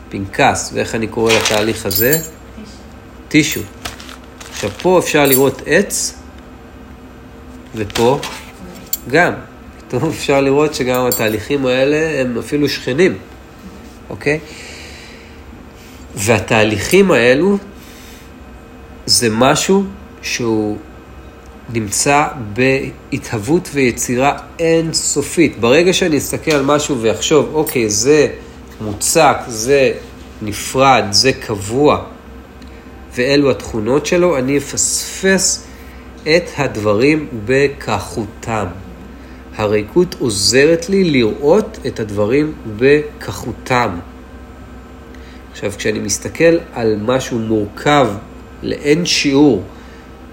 [0.09, 0.71] פנקס.
[0.73, 2.19] ואיך אני קורא לתהליך הזה?
[3.27, 3.61] טישו.
[4.53, 6.13] עכשיו, פה אפשר לראות עץ,
[7.75, 8.19] ופה
[9.09, 9.33] גם.
[9.87, 13.17] פתאום אפשר לראות שגם התהליכים האלה הם אפילו שכנים.
[14.09, 14.39] אוקיי?
[16.15, 17.57] והתהליכים האלו
[19.05, 19.83] זה משהו
[20.21, 20.77] שהוא
[21.69, 25.59] נמצא בהתהוות ויצירה אינסופית.
[25.59, 28.27] ברגע שאני אסתכל על משהו ואחשוב, אוקיי, זה
[28.81, 29.91] מוצק, זה
[30.41, 32.03] נפרד, זה קבוע,
[33.15, 35.67] ואלו התכונות שלו, אני אפספס
[36.21, 38.65] את הדברים בכחותם.
[39.55, 43.99] הריקות עוזרת לי לראות את הדברים בכחותם.
[45.51, 48.07] עכשיו, כשאני מסתכל על משהו מורכב
[48.63, 49.63] לאין שיעור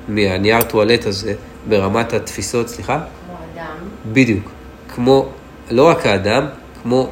[0.08, 1.34] מהנייר טואלט הזה,
[1.68, 3.00] ברמת התפיסות, סליחה?
[3.26, 3.76] כמו אדם.
[4.12, 4.50] בדיוק.
[4.94, 5.28] כמו,
[5.70, 6.46] לא רק האדם,
[6.82, 7.10] כמו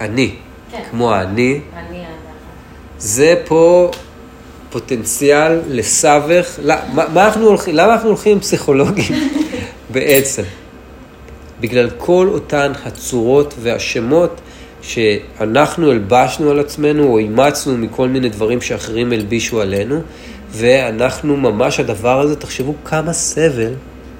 [0.00, 0.34] אני.
[0.70, 0.82] כן.
[0.90, 1.60] כמו האני.
[1.74, 2.08] אני האדם.
[2.98, 3.90] זה פה
[4.74, 6.58] פוטנציאל לסבך.
[6.62, 9.28] למה, מה אנחנו הולכים, למה אנחנו הולכים עם פסיכולוגים
[9.94, 10.42] בעצם?
[11.60, 14.40] בגלל כל אותן הצורות והשמות
[14.82, 20.00] שאנחנו הלבשנו על עצמנו או אימצנו מכל מיני דברים שאחרים הלבישו עלינו,
[20.50, 23.72] ואנחנו ממש, הדבר הזה, תחשבו כמה סבל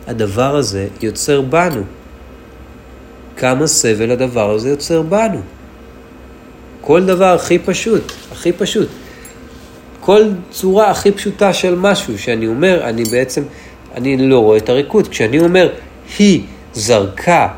[0.07, 1.83] הדבר הזה יוצר בנו.
[3.37, 5.41] כמה סבל הדבר הזה יוצר בנו.
[6.81, 8.89] כל דבר הכי פשוט, הכי פשוט.
[10.05, 13.43] כל צורה הכי פשוטה של משהו שאני אומר, אני בעצם,
[13.95, 15.09] אני לא רואה את הריקוד.
[15.09, 15.73] כשאני אומר,
[16.19, 16.43] היא
[16.75, 17.49] זרקה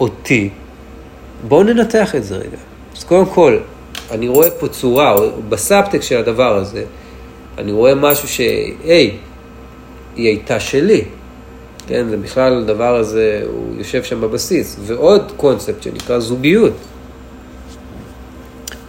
[0.00, 0.50] אותי,
[1.48, 2.56] בואו ננתח את זה רגע.
[2.96, 3.58] אז קודם כל,
[4.10, 6.84] אני רואה פה צורה, או בסאבטקסט של הדבר הזה,
[7.58, 8.40] אני רואה משהו ש...
[8.84, 9.16] היי,
[10.16, 11.04] היא הייתה שלי.
[11.86, 14.76] כן, ובכלל הדבר הזה, הוא יושב שם בבסיס.
[14.80, 16.72] ועוד קונספט שנקרא זוגיות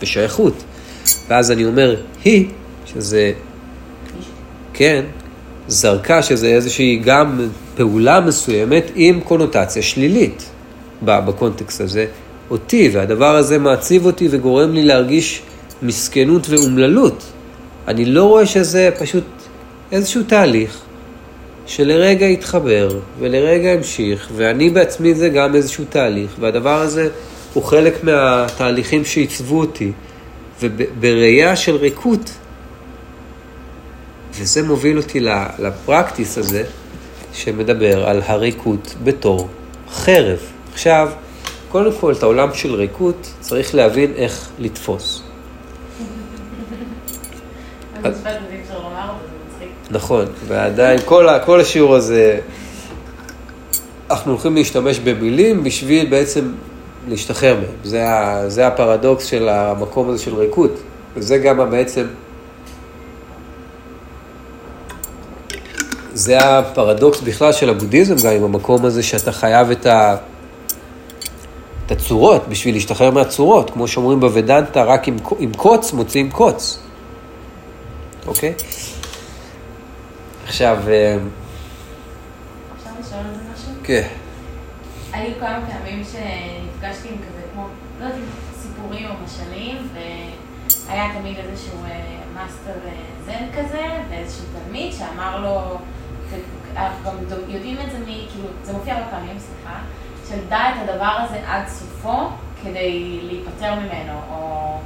[0.02, 0.64] ושייכות.
[1.28, 2.48] ואז אני אומר, היא,
[2.96, 3.32] שזה,
[4.74, 5.06] כן,
[5.68, 7.40] זרקה, שזה איזושהי גם
[7.76, 10.50] פעולה מסוימת עם קונוטציה שלילית
[11.02, 12.06] בקונטקסט הזה,
[12.52, 15.42] אותי, והדבר הזה מעציב אותי וגורם לי להרגיש
[15.82, 17.24] מסכנות ואומללות.
[17.88, 19.24] אני לא רואה שזה פשוט
[19.92, 20.82] איזשהו תהליך
[21.68, 27.10] שלרגע התחבר ולרגע המשיך, ואני בעצמי זה גם איזשהו תהליך, והדבר הזה
[27.54, 29.92] הוא חלק מהתהליכים שעיצבו אותי,
[30.62, 32.32] ובראייה של ריקות,
[34.36, 35.20] וזה מוביל אותי
[35.60, 36.64] לפרקטיס הזה,
[37.34, 39.48] שמדבר על הריקות בתור
[39.92, 40.40] חרב.
[40.74, 41.10] עכשיו,
[41.70, 45.22] קודם כל, את העולם של ריקות צריך להבין איך לתפוס.
[49.92, 52.40] נכון, ועדיין כל, כל השיעור הזה,
[54.12, 56.52] אנחנו הולכים להשתמש במילים בשביל בעצם
[57.08, 57.66] להשתחרר מהם.
[57.84, 58.04] זה,
[58.48, 60.72] זה הפרדוקס של המקום הזה של ריקות,
[61.16, 62.06] וזה גם בעצם,
[66.26, 70.16] זה הפרדוקס בכלל של הבודהיזם גם עם המקום הזה שאתה חייב את, ה,
[71.86, 76.80] את הצורות בשביל להשתחרר מהצורות, כמו שאומרים בוודנטה, רק עם, עם קוץ מוציאים קוץ,
[78.28, 78.54] אוקיי?
[80.48, 80.78] עכשיו...
[80.88, 81.18] אה,
[82.78, 83.72] אפשר לשאול על זה משהו?
[83.84, 84.08] כן.
[85.14, 87.68] היו כמה פעמים שנפגשתי עם כזה, כמו,
[88.00, 88.20] לא יודעת,
[88.62, 89.88] סיפורים או משלים,
[90.88, 92.00] והיה תמיד איזשהו אה,
[92.36, 92.92] מאסטר אה,
[93.26, 95.78] זן כזה, ואיזשהו תלמיד שאמר לו,
[96.78, 98.06] אנחנו גם יודעים את זה מ...
[98.06, 99.80] כאילו, זה מופיע בפעמים, סליחה,
[100.30, 102.30] של דע את הדבר הזה עד סופו
[102.64, 104.80] כדי להיפטר ממנו, או...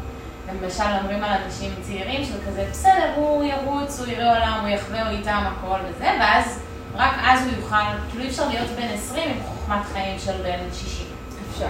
[0.63, 5.01] למשל אומרים על אנשים צעירים של כזה, בסדר, הוא ירוץ, הוא יראה עולם, הוא יחווה,
[5.01, 6.59] הוא איתם הכל וזה, ואז,
[6.95, 7.75] רק אז הוא יוכל,
[8.09, 11.07] כאילו אי אפשר להיות בן 20 עם חוכמת חיים של בן 60.
[11.51, 11.69] אפשר.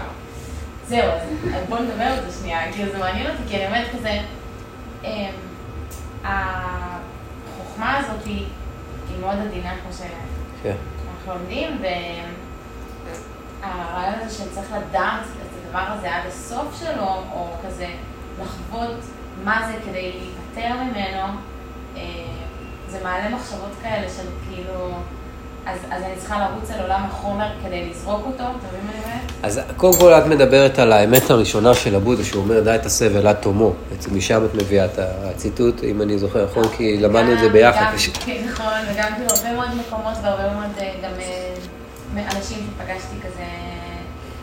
[0.88, 1.12] זהו,
[1.56, 4.20] אז בואו נדבר על זה שנייה, כאילו זה מעניין אותי, כי באמת כזה,
[5.04, 5.32] אמ,
[6.24, 8.46] החוכמה הזאת היא
[9.22, 9.92] מאוד עדינה, כמו
[10.64, 10.76] כן.
[11.04, 11.82] שאנחנו לומדים,
[13.62, 17.88] והרעיון הזה שצריך לדעת את הדבר הזה עד הסוף שלו, או כזה
[18.42, 18.98] לחוות
[19.44, 21.38] מה זה כדי להיפטר ממנו,
[21.96, 22.02] אה,
[22.88, 24.92] זה מעלה מחשבות כאלה של כאילו,
[25.66, 29.04] אז, אז אני צריכה לרוץ על עולם החומר כדי לזרוק אותו, אתה מבין מה אני
[29.04, 29.32] אומרת?
[29.44, 33.28] אז קודם כל את מדברת על האמת הראשונה של הבודה, שהוא אומר די את הסבל
[33.28, 33.74] עד תומו.
[33.92, 37.82] בעצם משם את מביאה את הציטוט, אם אני זוכר נכון, כי למדנו את זה ביחד.
[37.82, 41.12] גם, כן, נכון, וגם כאילו הרבה מאוד מקומות והרבה מאוד אה, גם
[42.18, 43.44] אה, אנשים שפגשתי כזה,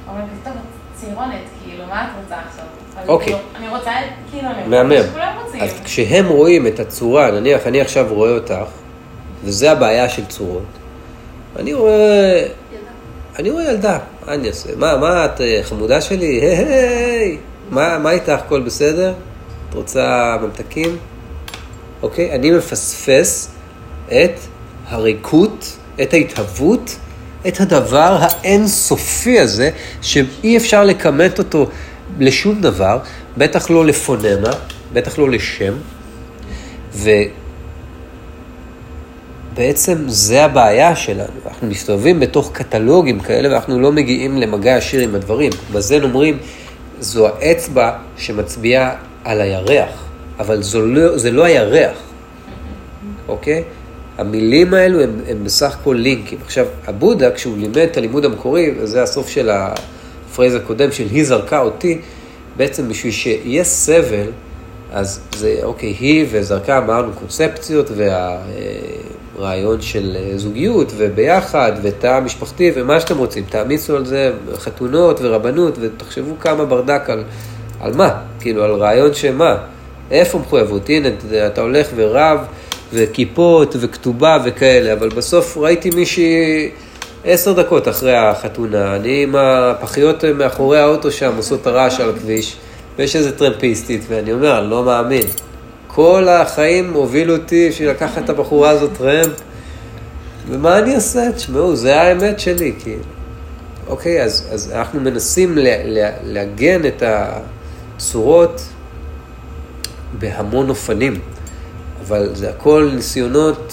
[0.08, 0.52] אומרים כזה, טוב,
[0.94, 2.64] צעירונת, כאילו, מה את רוצה עכשיו?
[3.08, 3.34] אוקיי.
[3.56, 3.90] אני רוצה,
[4.30, 5.04] כאילו, אני מהמם.
[5.60, 8.54] אז כשהם רואים את הצורה, נניח אני עכשיו רואה אותך,
[9.44, 10.62] וזה הבעיה של צורות,
[11.58, 12.46] אני רואה...
[13.38, 14.68] אני רואה ילדה, מה אני אעשה?
[14.76, 16.26] מה, מה את אה, חמודה שלי?
[16.26, 17.38] היי, היי,
[17.70, 18.28] מה, מה איתך?
[18.28, 19.14] הכל בסדר?
[19.68, 20.96] את רוצה ממתקים?
[22.02, 22.34] אוקיי?
[22.34, 23.50] אני מפספס
[24.08, 24.38] את
[24.88, 26.96] הריקות, את ההתהוות,
[27.48, 29.70] את הדבר האינסופי הזה,
[30.02, 31.68] שאי אפשר לכמת אותו
[32.18, 32.98] לשום דבר,
[33.36, 34.50] בטח לא לפונמה,
[34.92, 35.74] בטח לא לשם,
[39.56, 41.32] ובעצם זה הבעיה שלנו.
[41.46, 45.52] אנחנו מסתובבים בתוך קטלוגים כאלה ואנחנו לא מגיעים למגע ישיר עם הדברים.
[45.72, 46.38] בזן אומרים,
[47.00, 50.04] זו האצבע שמצביעה על הירח,
[50.38, 51.98] אבל לא, זה לא הירח,
[53.28, 53.62] אוקיי?
[54.18, 56.38] המילים האלו הם, הם בסך הכל לינקים.
[56.44, 59.50] עכשיו, הבודה, כשהוא לימד את הלימוד המקורי, וזה הסוף של.
[60.36, 61.98] ה phrase הקודם של היא זרקה אותי,
[62.56, 64.26] בעצם בשביל שיהיה סבל,
[64.92, 67.90] אז זה, אוקיי, היא וזרקה, אמרנו קונספציות
[69.38, 76.38] והרעיון של זוגיות וביחד ותא משפחתי ומה שאתם רוצים, תעמיסו על זה חתונות ורבנות ותחשבו
[76.40, 77.24] כמה ברדק על,
[77.80, 78.10] על מה,
[78.40, 79.56] כאילו על רעיון שמה,
[80.10, 81.08] איפה מחויבות, הנה
[81.46, 82.38] אתה הולך ורב
[82.92, 86.70] וכיפות וכתובה וכאלה, אבל בסוף ראיתי מישהי...
[87.28, 92.56] עשר דקות אחרי החתונה, אני עם הפחיות מאחורי האוטו שם עושות הרעש על הכביש,
[92.98, 95.26] ויש איזה טרמפיסטית, ואני אומר, אני לא מאמין.
[95.96, 99.40] כל החיים הובילו אותי בשביל לקחת את הבחורה הזאת טרמפ,
[100.48, 101.32] ומה אני אעשה?
[101.32, 103.02] תשמעו, זה האמת שלי, כאילו.
[103.86, 105.58] אוקיי, אז, אז אנחנו מנסים
[106.22, 107.02] לעגן את
[107.96, 108.62] הצורות
[110.18, 111.20] בהמון אופנים,
[112.00, 113.72] אבל זה הכל ניסיונות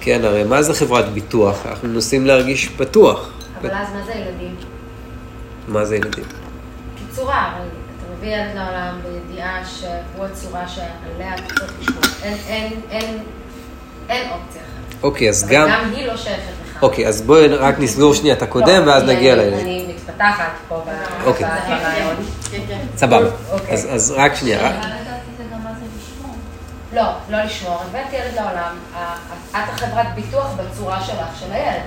[0.00, 1.66] כן, הרי מה זה חברת ביטוח?
[1.66, 3.30] אנחנו מנסים להרגיש בטוח.
[3.60, 4.54] אבל אז מה זה ילדים?
[5.68, 6.24] מה זה ילדים?
[6.96, 7.73] כצורה, אבל
[8.24, 12.02] ילד לעולם בידיעה שהוא הצורה שעליה צריך לשמור.
[12.22, 13.18] אין, אין, אין,
[14.08, 15.02] אין אופציה אחרת.
[15.02, 15.68] אוקיי, אז אבל גם...
[15.68, 16.82] גם היא לא שייכת לך.
[16.82, 19.58] אוקיי, אז בואי רק נסגור שנייה את הקודם, לא, ואז נגיע לילדים.
[19.66, 20.82] אני מתפתחת פה
[21.24, 21.46] אוקיי.
[21.68, 22.16] ברעיון.
[22.96, 23.28] סבבה.
[23.52, 23.72] אוקיי.
[23.74, 24.80] אז- אז רק שנייה.
[26.92, 28.74] לא, לא לשמור, הבאת ילד לעולם,
[29.50, 31.82] את החברת ביטוח בצורה שלך, של הילד.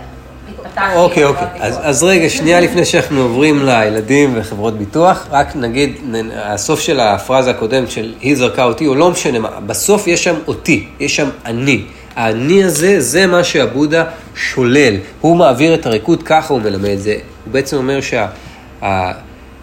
[0.50, 1.62] התפתחתי אוקיי, חברת אוקיי.
[1.62, 5.95] אז, רגע, שנייה לפני שאנחנו עוברים לילדים וחברות ביטוח, רק נגיד,
[6.36, 10.36] הסוף של הפרזה הקודמת של היא זרקה אותי, או לא משנה מה, בסוף יש שם
[10.48, 11.84] אותי, יש שם אני.
[12.16, 14.04] האני הזה, זה מה שהבודה
[14.36, 14.95] שולל.
[15.22, 17.14] הוא מעביר את הריקוד, ככה הוא מלמד את זה.
[17.14, 18.28] הוא בעצם אומר שה...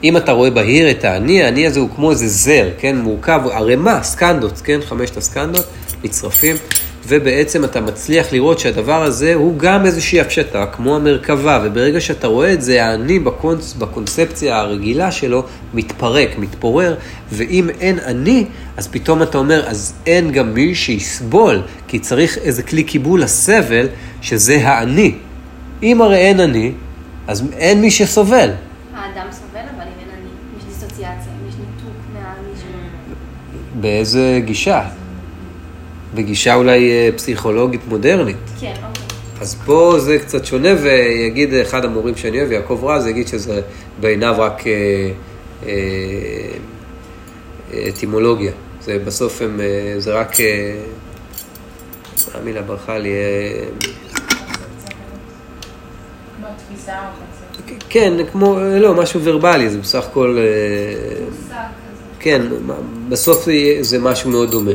[0.04, 2.96] אם אתה רואה בהיר את האני, האני הזה הוא כמו איזה זר, כן?
[2.96, 4.80] מורכב, ערימה, סקנדות, כן?
[4.88, 5.64] חמשת הסקנדות,
[6.04, 6.56] מצרפים,
[7.08, 12.52] ובעצם אתה מצליח לראות שהדבר הזה הוא גם איזושהי הפשטה, כמו המרכבה, וברגע שאתה רואה
[12.52, 15.44] את זה, האני בקונס, בקונספציה הרגילה שלו
[15.74, 16.94] מתפרק, מתפורר,
[17.32, 18.46] ואם אין אני,
[18.76, 23.86] אז פתאום אתה אומר, אז אין גם מי שיסבול, כי צריך איזה כלי קיבול לסבל,
[24.22, 25.14] שזה האני.
[25.82, 26.72] אם הרי אין אני,
[27.28, 28.50] אז אין מי שסובל.
[28.94, 33.80] האדם סובל, אבל אם אין אני, יש דיסוציאציה, יש ניתוק מהאני שלו.
[33.80, 34.82] באיזה גישה?
[36.14, 38.36] בגישה אולי אה, פסיכולוגית מודרנית.
[38.60, 39.04] כן, אוקיי.
[39.40, 43.60] אז פה זה קצת שונה, ויגיד אחד המורים שאני אוהב, יעקב רז, יגיד שזה
[44.00, 44.72] בעיניו רק אה,
[45.66, 45.72] אה,
[47.74, 48.52] אה, אטימולוגיה.
[48.80, 50.76] זה בסוף הם, אה, זה רק, אה,
[52.32, 53.12] מה המילה ברכה לי?
[53.12, 53.64] אה.
[57.88, 61.83] כן, כמו, אה, לא, משהו ורבלי, זה בסך הכל, אה, מושג.
[62.24, 62.42] כן,
[63.08, 64.70] בסוף זה זה משהו מאוד דומה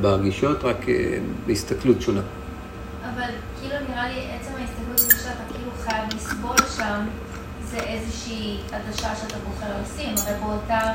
[0.00, 2.20] ברגישות, רק אה, בהסתכלות שונה.
[3.14, 3.30] אבל
[3.60, 7.00] כאילו נראה לי עצם ההסתכלות הזה שאתה כאילו חייב לסבול שם,
[7.70, 10.14] זה איזושהי עדשה שאתה בוחר לשים.
[10.16, 10.92] הרי באותה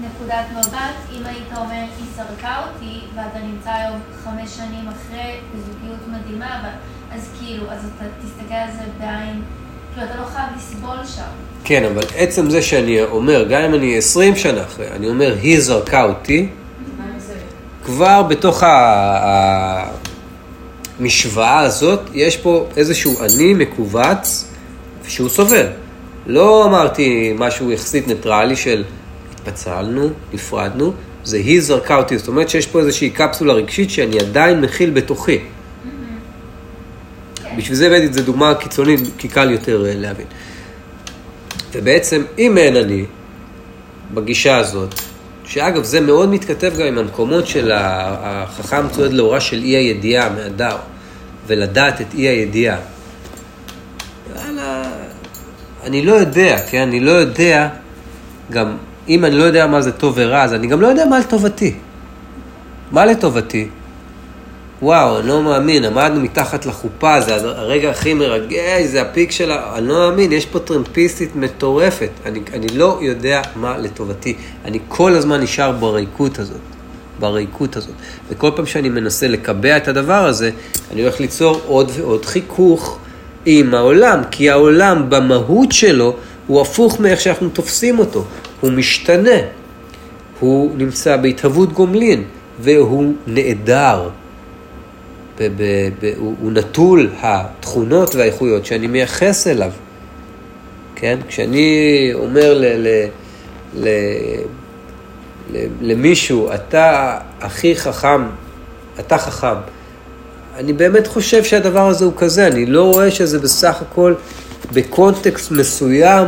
[0.00, 6.00] נקודת מבט, אם היית אומר, היא זרקה אותי, ואתה נמצא היום חמש שנים אחרי בזוגיות
[6.08, 6.70] מדהימה,
[7.12, 9.42] אז כאילו, אז אתה תסתכל על זה בעין,
[9.94, 11.22] כאילו, אתה לא חייב לסבול שם.
[11.64, 15.60] כן, אבל עצם זה שאני אומר, גם אם אני 20 שנה אחרי, אני אומר, היא
[15.60, 16.48] זרקה אותי,
[17.84, 18.62] כבר בתוך
[20.98, 24.48] המשוואה הזאת, יש פה איזשהו אני מכווץ
[25.08, 25.66] שהוא סובל.
[26.26, 28.84] לא אמרתי משהו יחסית ניטרלי של
[29.34, 30.92] התפצלנו, נפרדנו,
[31.24, 35.38] זה היא זרקה אותי, זאת אומרת שיש פה איזושהי קפסולה רגשית שאני עדיין מכיל בתוכי.
[37.56, 40.26] בשביל זה הבאתי את זה דוגמה קיצונית, כי קל יותר אה, להבין.
[41.72, 43.04] ובעצם, אם אין אני,
[44.14, 44.94] בגישה הזאת,
[45.44, 50.76] שאגב, זה מאוד מתכתב גם עם המקומות של החכם צועד לאורה של אי הידיעה מהדר,
[51.46, 52.76] ולדעת את אי הידיעה.
[54.36, 54.82] יאללה,
[55.84, 56.88] אני לא יודע, כן?
[56.88, 57.68] אני לא יודע,
[58.50, 58.76] גם
[59.08, 61.74] אם אני לא יודע מה זה טוב ורע, אז אני גם לא יודע מה לטובתי.
[62.92, 63.68] מה לטובתי?
[64.82, 69.78] וואו, אני לא מאמין, עמדנו מתחת לחופה, זה הרגע הכי מרגש, זה הפיק של ה...
[69.78, 72.10] אני לא מאמין, יש פה טרמפיסטית מטורפת.
[72.26, 74.34] אני, אני לא יודע מה לטובתי.
[74.64, 76.60] אני כל הזמן נשאר בריקות הזאת,
[77.20, 77.94] בריקות הזאת.
[78.28, 80.50] וכל פעם שאני מנסה לקבע את הדבר הזה,
[80.92, 82.98] אני הולך ליצור עוד ועוד חיכוך
[83.46, 86.16] עם העולם, כי העולם במהות שלו
[86.46, 88.24] הוא הפוך מאיך שאנחנו תופסים אותו.
[88.60, 89.38] הוא משתנה,
[90.40, 92.24] הוא נמצא בהתהוות גומלין,
[92.60, 94.08] והוא נעדר.
[95.38, 99.70] ב- ב- ב- הוא, הוא נטול התכונות והאיכויות שאני מייחס אליו.
[100.96, 101.18] כן?
[101.28, 103.06] כשאני אומר ל, ל,
[103.74, 103.88] ל,
[105.52, 108.22] ל, למישהו, אתה הכי חכם,
[109.00, 109.56] אתה חכם,
[110.56, 114.14] אני באמת חושב שהדבר הזה הוא כזה, אני לא רואה שזה בסך הכל
[114.72, 116.26] בקונטקסט מסוים,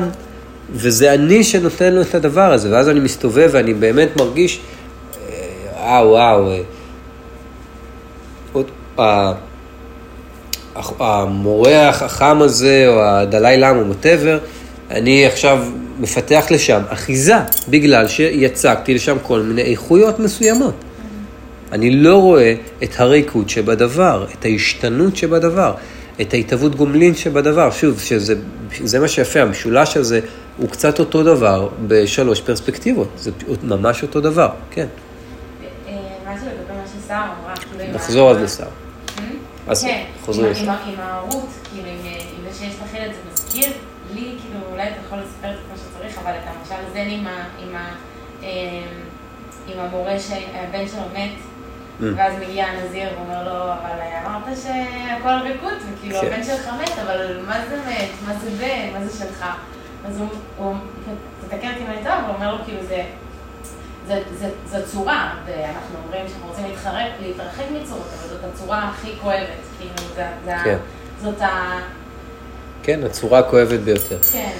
[0.72, 4.61] וזה אני שנותן לו את הדבר הזה, ואז אני מסתובב ואני באמת מרגיש,
[5.28, 6.61] אה, וואו, וואו, אה,
[10.99, 14.38] המורה החכם הזה, או הדלאי למה, או whatever,
[14.90, 15.64] אני עכשיו
[15.99, 17.36] מפתח לשם אחיזה,
[17.68, 20.74] בגלל שיצקתי לשם כל מיני איכויות מסוימות.
[21.72, 25.74] אני לא רואה את הריקות שבדבר, את ההשתנות שבדבר,
[26.20, 27.70] את ההתהוות גומלין שבדבר.
[27.70, 28.34] שוב, שזה
[28.84, 30.20] זה מה שיפה, המשולש הזה
[30.57, 33.09] הוא קצת אותו דבר בשלוש פרספקטיבות.
[33.16, 33.30] זה
[33.62, 34.86] ממש אותו דבר, כן.
[35.88, 35.92] אה,
[36.24, 37.94] משהו לגבי מה ששרה אמרה, כאילו...
[37.94, 38.86] נחזור אז לשר.
[39.68, 40.62] אז כן, חוזרים עם- לשר.
[40.86, 41.96] עם ההורות, כאילו, עם
[42.38, 43.72] עם זה שיש לך ילד, זה מזכיר
[44.14, 47.26] לי, כאילו, אולי אתה יכול לספר את זה כמו שצריך, אבל את המשל זן עם
[47.26, 47.94] ה- עם ה-
[48.42, 48.46] אמ,
[49.68, 51.30] עם המורה שהבן שלו מת,
[52.00, 52.04] Mm.
[52.16, 56.26] ואז מגיע הנזיר ואומר לו, אבל אמרת שהכל ריקוד, וכאילו כן.
[56.26, 59.44] הבן שלך מת, אבל מה זה מת, מה זה בן, מה זה שלך?
[60.08, 60.74] אז הוא, הוא,
[61.40, 63.04] תתקן אותי אם אני טועה, הוא אומר לו, כאילו, זה...
[64.09, 69.11] זה, זה, זו צורה, ואנחנו אומרים שאנחנו רוצים להתחרק, להתרחק מצורות, אבל זאת הצורה הכי
[69.22, 69.46] כואבת,
[69.78, 70.76] כאילו, זה, זה, כן.
[71.22, 71.80] זאת ה...
[72.82, 74.18] כן, הצורה הכואבת ביותר.
[74.32, 74.52] כן.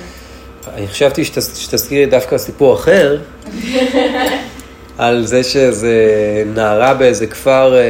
[0.75, 3.19] אני חשבתי שת, שתזכירי דווקא סיפור אחר,
[4.99, 5.95] על זה שאיזה
[6.55, 7.83] נערה באיזה כפר אה,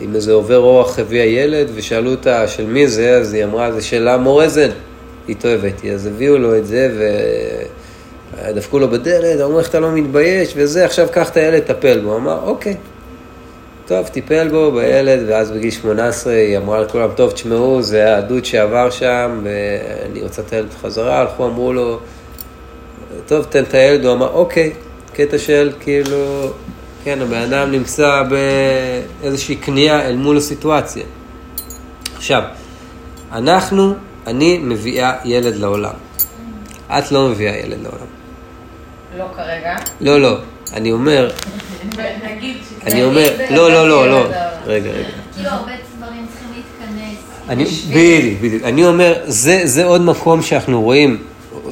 [0.00, 3.82] עם איזה עובר אורח הביאה ילד, ושאלו אותה של מי זה, אז היא אמרה, זה
[3.82, 4.70] של המורזן,
[5.28, 5.92] איתו הבאתי.
[5.92, 6.90] אז הביאו לו את זה,
[8.34, 12.08] ודפקו לו בדלת, אמרו, איך אתה לא מתבייש, וזה, עכשיו קח את הילד, טפל בו.
[12.08, 12.76] הוא אמר, אוקיי.
[13.86, 18.90] טוב, טיפל בו, בילד, ואז בגיל 18 היא אמרה לכולם, טוב, תשמעו, זה הדוד שעבר
[18.90, 21.98] שם, ואני רוצה את הילד בחזרה, הלכו, אמרו לו,
[23.26, 24.72] טוב, תן את הילד, הוא אמר, אוקיי,
[25.12, 26.50] קטע של כאילו,
[27.04, 28.22] כן, הבן אדם נמצא
[29.22, 31.04] באיזושהי כניעה אל מול הסיטואציה.
[32.16, 32.42] עכשיו,
[33.32, 33.94] אנחנו,
[34.26, 35.94] אני מביאה ילד לעולם.
[36.90, 38.17] את לא מביאה ילד לעולם.
[39.18, 39.76] לא כרגע.
[40.00, 40.38] לא, לא,
[40.72, 41.30] אני אומר,
[42.24, 42.56] נגיד.
[42.86, 44.18] אני אומר, לא, לא, לא, לא,
[44.66, 45.08] רגע, רגע.
[45.34, 47.18] כאילו הרבה דברים צריכים להתכנס.
[47.48, 48.62] אני, בדיוק, בדיוק.
[48.64, 51.22] אני אומר, זה, זה עוד מקום שאנחנו רואים,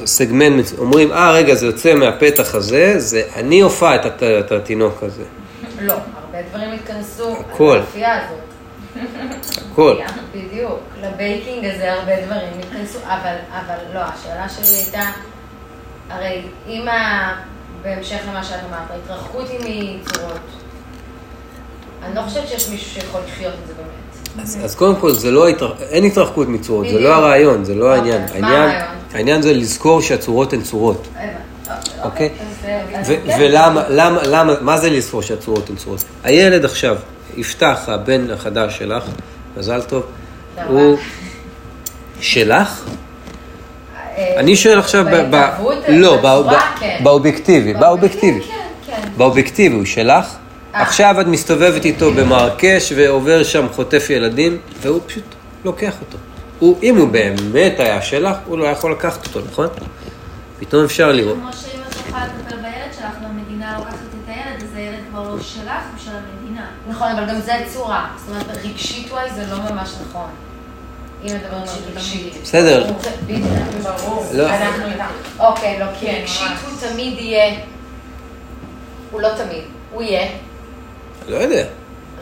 [0.05, 5.03] סגמנט, אומרים, אה, רגע, זה יוצא מהפתח הזה, זה אני הופעה את, הת- את התינוק
[5.03, 5.23] הזה.
[5.81, 7.77] לא, הרבה דברים התכנסו הכל.
[7.79, 8.37] לאפייה הזאת.
[9.71, 9.95] הכל.
[10.35, 10.79] בדיוק.
[11.03, 15.03] לבייקינג הזה הרבה דברים התכנסו, אבל, אבל לא, השאלה שלי הייתה,
[16.09, 17.33] הרי אם ה...
[17.81, 20.39] בהמשך למה שאת אמרת, ההתרחקות היא מצורות.
[22.03, 24.43] אני לא חושבת שיש מישהו שיכול לחיות את זה באמת.
[24.43, 25.73] אז, אז קודם כל, זה לא, התר...
[25.79, 27.03] אין התרחקות מצורות, זה בדיוק.
[27.03, 28.23] לא הרעיון, זה לא העניין.
[28.23, 28.95] אוקיי, מה העניין, הרעיון?
[29.13, 31.07] העניין זה לזכור שהצורות הן צורות.
[32.03, 32.29] אוקיי?
[32.61, 33.01] כן.
[33.39, 36.03] ולמה, למה, למה, מה זה לזכור שהצורות הן צורות?
[36.23, 36.97] הילד עכשיו,
[37.37, 39.03] יפתח, הבן החדש שלך,
[39.57, 40.03] מזל טוב,
[40.67, 40.97] הוא.
[42.21, 42.83] שלך?
[44.17, 46.17] אה, אני שואל עכשיו, ב- ב- בהתהוות, לא,
[46.79, 46.99] כן.
[47.03, 48.41] באובייקטיבי, באובייקטיבי.
[48.41, 48.53] כן,
[48.85, 49.09] כן.
[49.17, 50.25] באובייקטיבי, הוא שלך?
[50.75, 50.81] אה.
[50.81, 55.23] עכשיו את מסתובבת איתו במרקש ועובר שם חוטף ילדים, והוא פשוט
[55.65, 56.17] לוקח אותו.
[56.59, 59.67] הוא, אם הוא באמת היה שלך, הוא לא היה יכול לקחת אותו, נכון?
[60.59, 61.37] פתאום אפשר לראות.
[61.41, 65.39] כמו שאם את יכולה לטפל בילד שלך והמדינה לוקחת את הילד, אז הילד כבר לא
[65.41, 65.61] שלך,
[65.91, 66.65] הוא של המדינה.
[66.89, 68.05] נכון, אבל גם זה צורה.
[68.17, 70.27] זאת אומרת, רגשית וואי זה לא ממש נכון.
[71.23, 72.33] אם מדברים על רגשית.
[72.43, 72.91] בסדר.
[73.25, 73.47] בדיוק,
[73.83, 74.25] ברור.
[74.33, 74.49] לא.
[74.49, 75.05] אנחנו איתם.
[75.39, 76.59] אוקיי, לא, כי כן, רגשית ממש.
[76.81, 77.55] הוא תמיד יהיה.
[79.11, 79.63] הוא לא תמיד.
[79.91, 80.27] הוא יהיה.
[81.27, 81.63] לא יודע.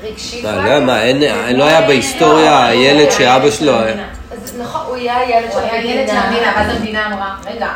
[0.02, 0.80] רגשית מה.
[0.80, 4.08] לא, מה, אין, לא היה בהיסטוריה הילד שאבא שלו היה...
[4.32, 6.54] אז נכון, הוא יהיה הילד של הוא היה ילד של המדינה.
[6.56, 7.70] ואז המדינה אמרה, רגע,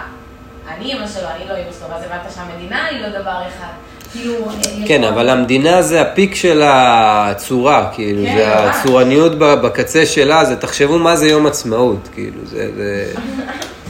[0.68, 3.74] אני אמא שלו, אני לא אמא שלו, ואז הבנת שהמדינה היא לא דבר אחד.
[4.14, 4.34] כאילו...
[4.62, 8.70] יש כן, אבל המדינה זה הפיק של הצורה, כאילו, כן, זה.
[8.70, 13.05] הצורניות בקצה שלה, זה תחשבו מה זה יום עצמאות, כאילו, זה, זה,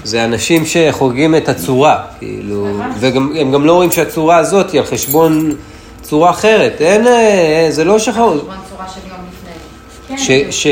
[0.03, 2.67] זה אנשים שחוגגים את הצורה, כאילו,
[2.99, 5.55] והם גם לא רואים שהצורה הזאת היא על חשבון
[6.01, 9.51] צורה אחרת, אין, אה, זה לא שחור, חשבון צורה של יום לפני.
[10.07, 10.67] כן, ש- כן, ש-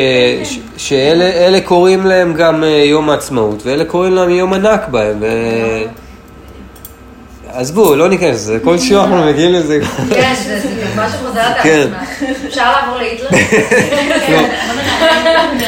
[0.54, 5.82] ש- שאלה אלה קוראים להם גם אה, יום העצמאות, ואלה קוראים להם יום הנכבה, ו-
[7.54, 9.80] עזבו, לא ניכנס לזה, כל שיעור אנחנו מגיעים לזה.
[10.10, 11.84] כן, זה דוגמה שחוזרת על.
[11.84, 12.04] עצמה.
[12.48, 13.30] אפשר לעבור להיטלר?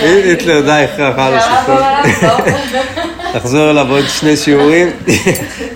[0.26, 1.76] היטלר, די, לעבור השחור.
[1.76, 2.12] עליו?
[2.24, 2.30] לא.
[3.36, 4.90] נחזור אליו עוד שני שיעורים,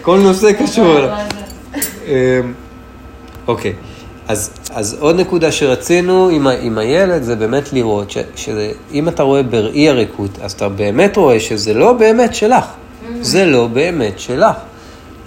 [0.02, 1.10] כל נושא קשור אליו.
[2.08, 2.54] אמ,
[3.48, 3.74] אוקיי,
[4.28, 6.30] אז, עוד נקודה שרצינו
[6.62, 11.74] עם, הילד זה באמת לראות שאם אתה רואה בראי הריקות, אז אתה באמת רואה שזה
[11.74, 12.66] לא באמת שלך,
[13.22, 14.56] זה לא באמת שלך.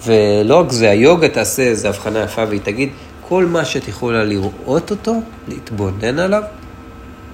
[0.07, 2.89] ולא רק זה, היוגה תעשה איזו הבחנה יפה והיא תגיד,
[3.29, 5.15] כל מה שאת יכולה לראות אותו,
[5.49, 6.43] להתבונן עליו,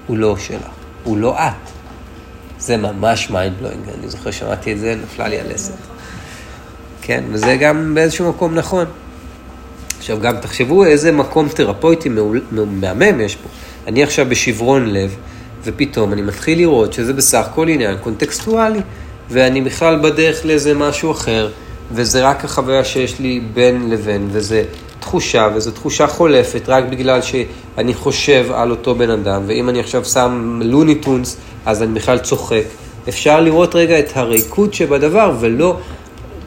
[0.07, 0.61] הוא לא שלך,
[1.03, 1.71] הוא לא את.
[2.59, 5.73] זה ממש mind blowing, אני זוכר שמעתי את זה, נפלה לי הלסת.
[7.01, 8.85] כן, וזה גם באיזשהו מקום נכון.
[9.97, 12.09] עכשיו גם תחשבו איזה מקום תרפויטי
[12.51, 13.49] מהמם יש פה.
[13.87, 15.15] אני עכשיו בשברון לב,
[15.63, 18.79] ופתאום אני מתחיל לראות שזה בסך הכל עניין קונטקסטואלי,
[19.29, 21.49] ואני בכלל בדרך לאיזה משהו אחר,
[21.91, 24.63] וזה רק החוויה שיש לי בין לבין, וזה
[24.99, 30.05] תחושה, וזו תחושה חולפת רק בגלל שאני חושב על אותו בן אדם, ואם אני עכשיו
[30.05, 32.63] שם לוני טונס, אז אני בכלל צוחק.
[33.09, 35.79] אפשר לראות רגע את הריקות שבדבר, ולא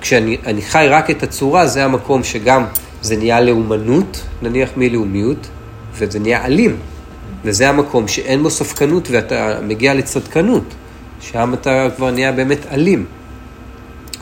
[0.01, 2.64] כשאני אני חי רק את הצורה, זה המקום שגם
[3.03, 5.47] זה נהיה לאומנות, נניח מלאומיות,
[5.95, 6.76] וזה נהיה אלים.
[7.45, 10.64] וזה המקום שאין בו ספקנות ואתה מגיע לצדקנות.
[11.20, 13.05] שם אתה כבר נהיה באמת אלים.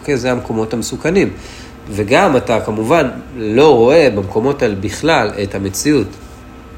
[0.04, 1.30] אוקיי, זה המקומות המסוכנים.
[1.90, 6.06] וגם אתה כמובן לא רואה במקומות האלה בכלל את המציאות.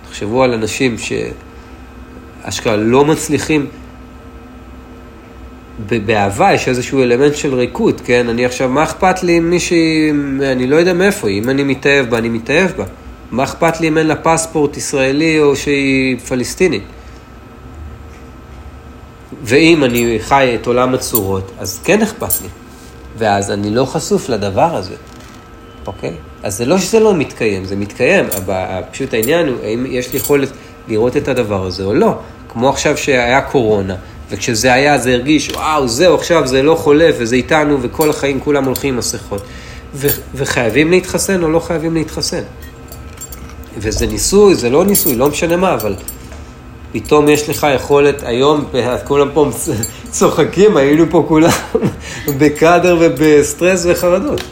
[0.08, 3.66] תחשבו על אנשים שאשכרה לא מצליחים
[6.06, 8.28] באהבה יש איזשהו אלמנט של ריקות, כן?
[8.28, 10.10] אני עכשיו, מה אכפת לי אם מישהי,
[10.42, 12.84] אני לא יודע מאיפה היא, אם אני מתאהב בה, אני מתאהב בה.
[13.30, 16.82] מה אכפת לי אם אין לה פספורט ישראלי או שהיא פלסטינית?
[19.42, 22.48] ואם אני חי את עולם הצורות, אז כן אכפת לי.
[23.18, 24.94] ואז אני לא חשוף לדבר הזה.
[25.86, 26.14] אוקיי?
[26.42, 30.18] אז זה לא שזה לא מתקיים, זה מתקיים, אבל פשוט העניין הוא, האם יש לי
[30.18, 30.48] יכולת
[30.88, 32.18] לראות את הדבר הזה או לא.
[32.48, 33.94] כמו עכשיו שהיה קורונה,
[34.30, 38.64] וכשזה היה זה הרגיש, וואו, זהו, עכשיו זה לא חולף, וזה איתנו, וכל החיים כולם
[38.64, 39.42] הולכים עם מסכות.
[39.94, 42.42] ו- וחייבים להתחסן או לא חייבים להתחסן.
[43.78, 45.94] וזה ניסוי, זה לא ניסוי, לא משנה מה, אבל
[46.92, 48.64] פתאום יש לך יכולת, היום
[49.04, 49.50] כולם פה
[50.10, 51.50] צוחקים, היינו פה כולם
[52.38, 54.42] בקאדר ובסטרס וחרדות.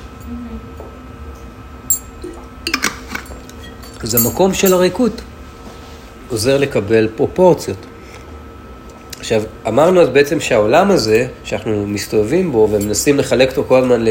[4.03, 5.21] אז המקום של הריקות
[6.29, 7.77] עוזר לקבל פרופורציות.
[9.19, 14.05] עכשיו, אמרנו אז בעצם שהעולם הזה, שאנחנו מסתובבים בו ומנסים לחלק אותו כל הזמן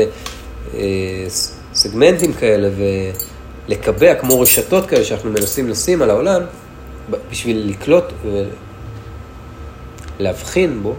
[1.73, 2.69] לסגמנטים כאלה
[3.67, 6.41] ולקבע כמו רשתות כאלה שאנחנו מנסים לשים על העולם,
[7.31, 8.03] בשביל לקלוט
[10.19, 10.95] ולהבחין בו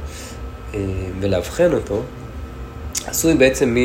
[0.75, 0.81] אה,
[1.21, 2.03] ולאבחן אותו,
[3.07, 3.77] עשוי בעצם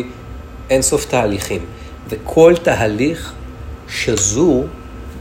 [0.70, 1.62] מאינסוף תהליכים.
[2.10, 3.34] וכל תהליך
[3.90, 4.68] שזור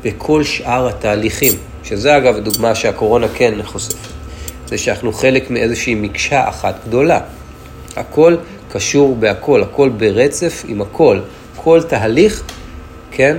[0.02, 1.52] בכל שאר התהליכים,
[1.84, 4.08] שזה אגב הדוגמה שהקורונה כן חושפת.
[4.66, 7.20] זה שאנחנו חלק מאיזושהי מקשה אחת גדולה.
[7.96, 8.36] הכל
[8.72, 11.20] קשור בהכל, הכל ברצף עם הכל.
[11.56, 12.42] כל תהליך,
[13.10, 13.36] כן,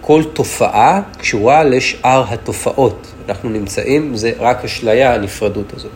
[0.00, 3.12] כל תופעה קשורה לשאר התופעות.
[3.28, 5.92] אנחנו נמצאים, זה רק אשליה, הנפרדות הזאת.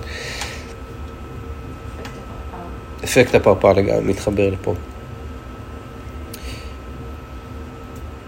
[3.05, 4.75] אפקט הפרפר לגמרי, מתחבר לפה.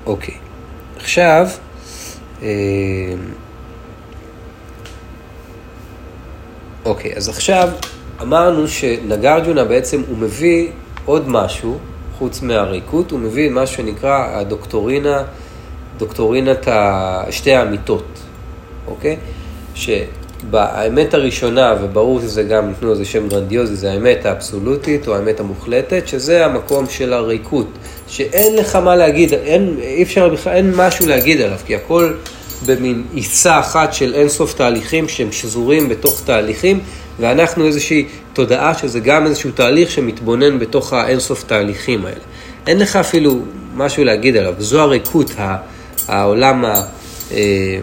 [0.06, 0.34] אוקיי,
[0.96, 1.48] עכשיו,
[2.42, 2.48] אה,
[6.84, 7.68] אוקיי, אז עכשיו
[8.22, 10.68] אמרנו שנגרג'ונה בעצם הוא מביא
[11.04, 11.78] עוד משהו,
[12.18, 15.22] חוץ מהריקות, הוא מביא מה שנקרא הדוקטורינה,
[15.98, 16.68] דוקטורינת
[17.30, 18.04] שתי האמיתות,
[18.86, 19.16] אוקיי?
[19.74, 26.08] שבאמת הראשונה, וברור שזה גם נתנו לזה שם גרנדיוזי, זה האמת האבסולוטית או האמת המוחלטת,
[26.08, 27.66] שזה המקום של הריקות,
[28.08, 32.12] שאין לך מה להגיד, אין, אי אפשר בכלל, אין משהו להגיד עליו, כי הכל
[32.66, 36.80] במין עיסה אחת של אינסוף תהליכים שהם שזורים בתוך תהליכים,
[37.20, 42.20] ואנחנו איזושהי תודעה שזה גם איזשהו תהליך שמתבונן בתוך האינסוף תהליכים האלה.
[42.66, 43.38] אין לך אפילו
[43.74, 45.30] משהו להגיד עליו, זו הריקות,
[46.08, 46.82] העולם ה...
[47.32, 47.78] אה,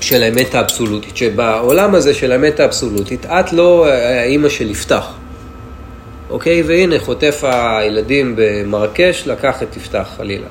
[0.00, 5.12] של האמת האבסולוטית, שבעולם הזה של האמת האבסולוטית, את לא האימא של יפתח,
[6.30, 6.62] אוקיי?
[6.62, 10.46] והנה, חוטף הילדים במרקש, לקח את יפתח חלילה,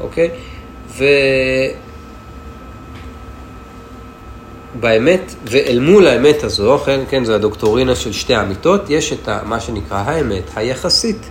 [0.00, 0.30] אוקיי?
[0.98, 1.04] ו...
[4.80, 9.60] באמת, ואל מול האמת הזו, כן, כן, זו הדוקטורינה של שתי האמיתות, יש את מה
[9.60, 11.30] שנקרא האמת היחסית.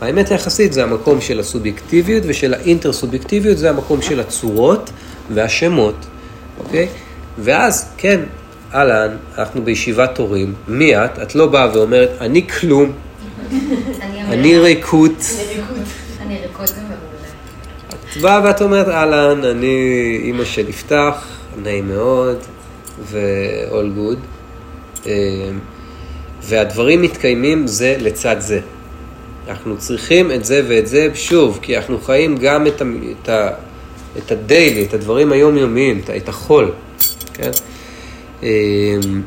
[0.00, 4.90] האמת היחסית זה המקום של הסובייקטיביות ושל האינטר-סובייקטיביות זה המקום של הצורות
[5.34, 5.94] והשמות,
[6.58, 6.88] אוקיי?
[7.38, 8.20] ואז, כן,
[8.74, 11.18] אהלן, אנחנו בישיבת הורים, מי את?
[11.22, 12.92] את לא באה ואומרת, אני כלום,
[14.28, 15.24] אני ריקות.
[16.20, 16.96] אני ריקות זה מעולה.
[18.12, 19.76] את באה ואת אומרת, אהלן, אני
[20.22, 21.26] אימא של יפתח,
[21.62, 22.38] נעים מאוד,
[23.00, 24.18] ו-all good.
[25.06, 25.10] אמ,
[26.42, 28.60] והדברים מתקיימים זה לצד זה.
[29.48, 32.84] אנחנו צריכים את זה ואת זה, שוב, כי אנחנו חיים גם את, ה,
[33.22, 33.50] את, ה,
[34.18, 36.72] את הדיילי, את הדברים היומיומיים, את, את החול,
[37.34, 37.50] כן?
[38.42, 39.22] אמ,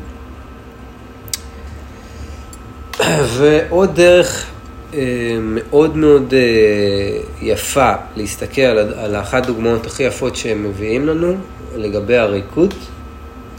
[3.37, 4.45] ועוד דרך
[4.93, 4.99] אמ,
[5.43, 11.35] מאוד מאוד אה, יפה להסתכל על, על אחת הדוגמאות הכי יפות שהם מביאים לנו
[11.75, 12.73] לגבי הריקות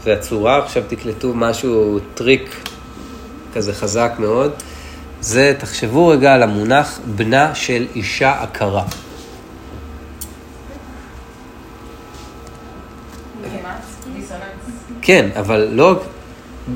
[0.03, 2.55] והצורה, עכשיו תקלטו משהו, טריק
[3.53, 4.51] כזה חזק מאוד.
[5.21, 8.83] זה, תחשבו רגע על המונח בנה של אישה עקרה.
[15.01, 16.03] כן, אבל לא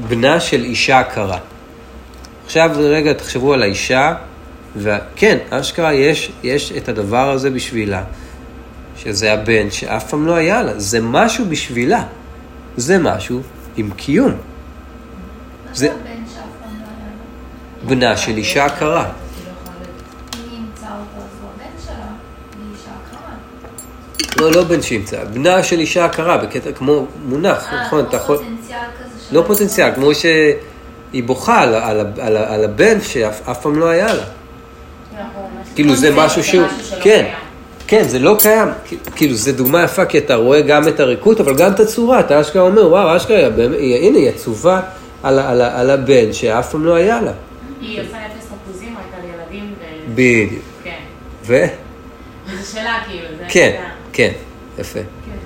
[0.08, 1.38] בנה של אישה עקרה.
[2.46, 4.16] עכשיו רגע תחשבו על האישה,
[4.78, 8.04] וכן, אשכרה יש, יש את הדבר הזה בשבילה,
[8.98, 12.04] שזה הבן שאף פעם לא היה לה, זה משהו בשבילה,
[12.78, 13.41] זה משהו
[13.78, 14.32] עם קיום.
[15.74, 15.93] זה-
[17.86, 19.05] בנה של אישה עקרה.
[24.38, 27.99] לא, לא בן שימצא, בנה של אישה עקרה, בקטע כמו מונח, אה, נכון?
[27.99, 28.38] כמו אתה יכול...
[28.38, 29.36] פוטנציאל כזה של...
[29.36, 34.13] לא פוטנציאל, כמו שהיא בוכה על, על, על, על הבן שאף אף פעם לא היה
[34.13, 34.23] לה.
[35.75, 36.67] כאילו זה משהו שהוא,
[37.01, 37.25] כן,
[37.88, 38.67] כן, זה לא קיים,
[39.15, 42.41] כאילו זה דוגמה יפה כי אתה רואה גם את הריקות אבל גם את הצורה, אתה
[42.41, 43.47] אשכרה אומר וואו אשכרה,
[43.99, 44.81] הנה היא עצובה
[45.23, 47.31] על הבן שאף פעם לא היה לה.
[47.88, 49.83] היא עושה אפס אחוזים רק על ילדים ו...
[50.15, 50.63] בדיוק.
[50.83, 50.99] כן.
[51.45, 51.65] ו...
[52.57, 53.45] זה שלה כאילו, זה...
[53.49, 53.83] כן,
[54.13, 54.31] כן,
[54.79, 54.99] יפה.
[54.99, 55.38] כן.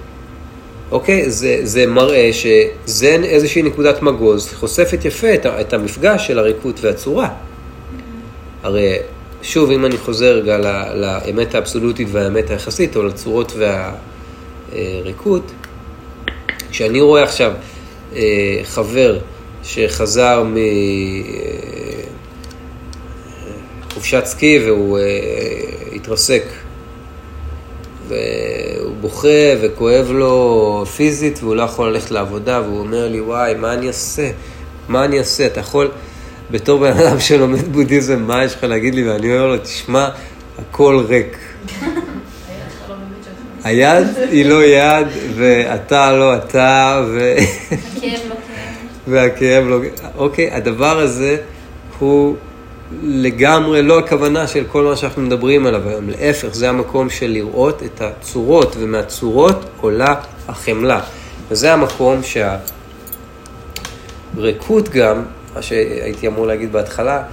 [0.92, 1.30] אוקיי?
[1.32, 7.30] זה, זה מראה שזה איזושהי נקודת מגוז, חושפת יפה את, המפגש של הריקות והצורה.
[8.64, 8.98] הרי
[9.42, 10.58] שוב, אם אני חוזר רגע
[10.96, 13.54] לאמת האבסולוטית והאמת היחסית, או לצורות
[14.72, 15.52] והריקות,
[16.72, 17.52] כשאני רואה עכשיו
[18.16, 19.20] אה, חבר
[19.64, 20.44] שחזר
[24.00, 25.04] מחופשת סקי והוא אה,
[25.96, 26.44] התרסק,
[28.08, 29.28] והוא בוכה
[29.62, 34.32] וכואב לו פיזית והוא לא יכול ללכת לעבודה והוא אומר לי, וואי, מה אני אעשה?
[34.88, 35.46] מה אני אעשה?
[35.46, 35.92] אתה יכול,
[36.52, 39.10] בתור בן אדם שלומד בודהיזם, מה יש לך להגיד לי?
[39.10, 40.10] ואני אומר לו, תשמע,
[40.60, 41.38] הכל ריק.
[43.64, 47.36] היד היא לא יד, ואתה לא אתה, ו...
[47.38, 48.76] הכאב לא כאב.
[49.08, 49.80] והכאב לא...
[50.16, 51.38] אוקיי, הדבר הזה
[52.00, 52.36] הוא
[53.04, 56.10] לגמרי לא הכוונה של כל מה שאנחנו מדברים עליו היום.
[56.10, 60.16] להפך, זה המקום של לראות את הצורות, ומהצורות עולה
[60.48, 61.02] החמלה.
[61.50, 62.22] וזה המקום
[64.36, 65.24] שהריקות גם,
[65.56, 67.24] מה שהייתי אמור להגיד בהתחלה,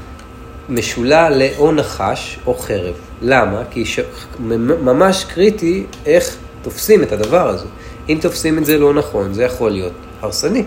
[0.69, 2.95] משולה לאו נחש או חרב.
[3.23, 3.63] למה?
[3.71, 4.01] כי ש...
[4.39, 7.67] ממש קריטי איך תופסים את הדבר הזה.
[8.09, 10.65] אם תופסים את זה לא נכון, זה יכול להיות הרסני,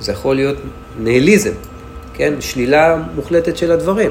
[0.00, 0.56] זה יכול להיות
[0.98, 1.52] ניהיליזם,
[2.14, 2.40] כן?
[2.40, 4.10] שלילה מוחלטת של הדברים,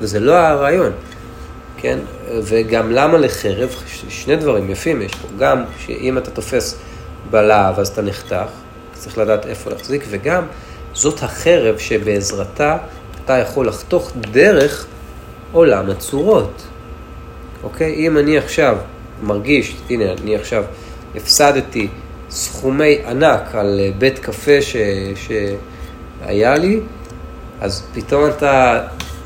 [0.00, 0.92] וזה לא הרעיון,
[1.76, 1.98] כן?
[2.42, 3.74] וגם למה לחרב?
[4.08, 6.78] שני דברים יפים יש פה, גם שאם אתה תופס
[7.30, 8.48] בלהב אז אתה נחתך,
[8.92, 10.44] צריך לדעת איפה להחזיק, וגם
[10.94, 12.76] זאת החרב שבעזרתה
[13.24, 14.86] אתה יכול לחתוך דרך
[15.52, 16.62] עולם הצורות.
[17.62, 17.94] אוקיי?
[17.94, 18.76] אם אני עכשיו
[19.22, 20.64] מרגיש, הנה, אני עכשיו
[21.16, 21.88] הפסדתי
[22.30, 24.76] סכומי ענק על בית קפה ש,
[25.16, 26.80] שהיה לי,
[27.60, 28.80] אז פתאום אתה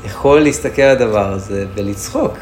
[0.05, 2.37] יכול להסתכל על הדבר הזה ולצחוק.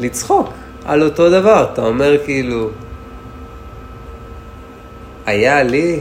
[0.00, 0.48] לצחוק
[0.84, 1.66] על אותו דבר.
[1.72, 2.70] אתה אומר כאילו,
[5.26, 6.00] היה לי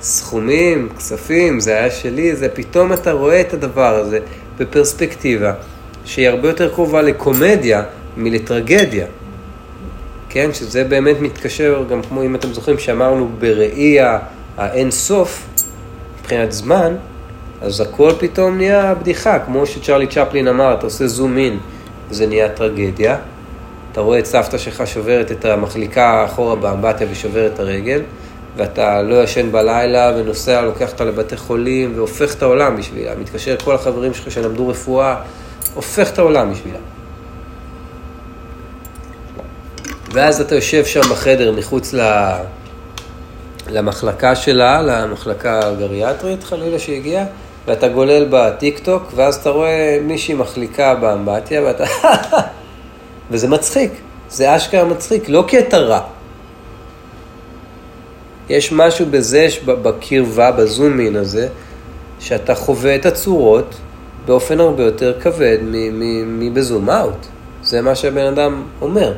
[0.00, 4.18] סכומים, כספים, זה היה שלי, זה פתאום אתה רואה את הדבר הזה
[4.58, 5.52] בפרספקטיבה
[6.04, 7.82] שהיא הרבה יותר קרובה לקומדיה
[8.16, 9.06] מלטרגדיה.
[10.28, 13.98] כן, שזה באמת מתקשר, גם כמו אם אתם זוכרים שאמרנו בראי
[14.56, 15.46] האין סוף,
[16.20, 16.96] מבחינת זמן,
[17.60, 21.58] אז הכל פתאום נהיה בדיחה, כמו שצ'רלי צ'פלין אמר, אתה עושה זום אין,
[22.10, 23.16] זה נהיה טרגדיה.
[23.92, 28.00] אתה רואה את סבתא שלך שוברת את המחליקה אחורה באמבטיה ושוברת את הרגל,
[28.56, 33.14] ואתה לא ישן בלילה ונוסע, לוקח אותה לבתי חולים והופך את העולם בשבילה.
[33.20, 35.16] מתקשר כל החברים שלך שלמדו רפואה,
[35.74, 36.78] הופך את העולם בשבילה.
[40.12, 42.00] ואז אתה יושב שם בחדר מחוץ ל...
[43.70, 47.24] למחלקה שלה, למחלקה הגריאטרית חלילה שהגיעה,
[47.66, 51.84] ואתה גולל בטיק טוק, ואז אתה רואה מישהי מחליקה באמבטיה, ואתה...
[53.30, 53.92] וזה מצחיק,
[54.28, 56.00] זה אשכרה מצחיק, לא כי אתה רע.
[58.48, 61.48] יש משהו בזה, בקרבה, בזומין הזה,
[62.20, 63.74] שאתה חווה את הצורות
[64.26, 65.58] באופן הרבה יותר כבד
[66.26, 67.26] מבזום אאוט.
[67.62, 69.14] זה מה שהבן אדם אומר,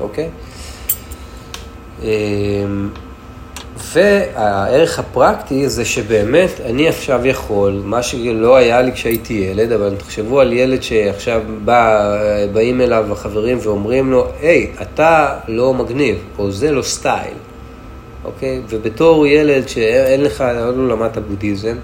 [0.00, 0.28] אוקיי?
[2.02, 2.88] אמ,
[3.92, 10.40] והערך הפרקטי זה שבאמת אני עכשיו יכול, מה שלא היה לי כשהייתי ילד, אבל תחשבו
[10.40, 12.16] על ילד שעכשיו בא,
[12.52, 17.34] באים אליו החברים ואומרים לו, היי, אתה לא מגניב, או זה לא סטייל,
[18.24, 18.60] אוקיי?
[18.68, 21.76] ובתור ילד שאין לך, עוד לא למדת בודהיזם,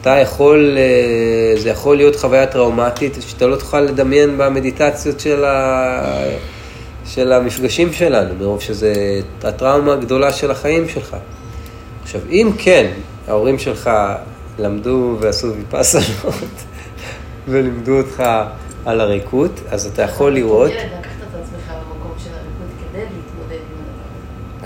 [0.00, 6.24] אתה יכול, אה, זה יכול להיות חוויה טראומטית שאתה לא תוכל לדמיין במדיטציות של, ה...
[7.06, 11.16] של המפגשים שלנו, מרוב שזה הטראומה הגדולה של החיים שלך.
[12.08, 12.90] עכשיו, אם כן,
[13.26, 13.90] ההורים שלך
[14.58, 16.34] למדו ועשו ויפאסנות
[17.48, 18.22] ולימדו אותך
[18.84, 20.70] על הריקות, אז אתה יכול לראות...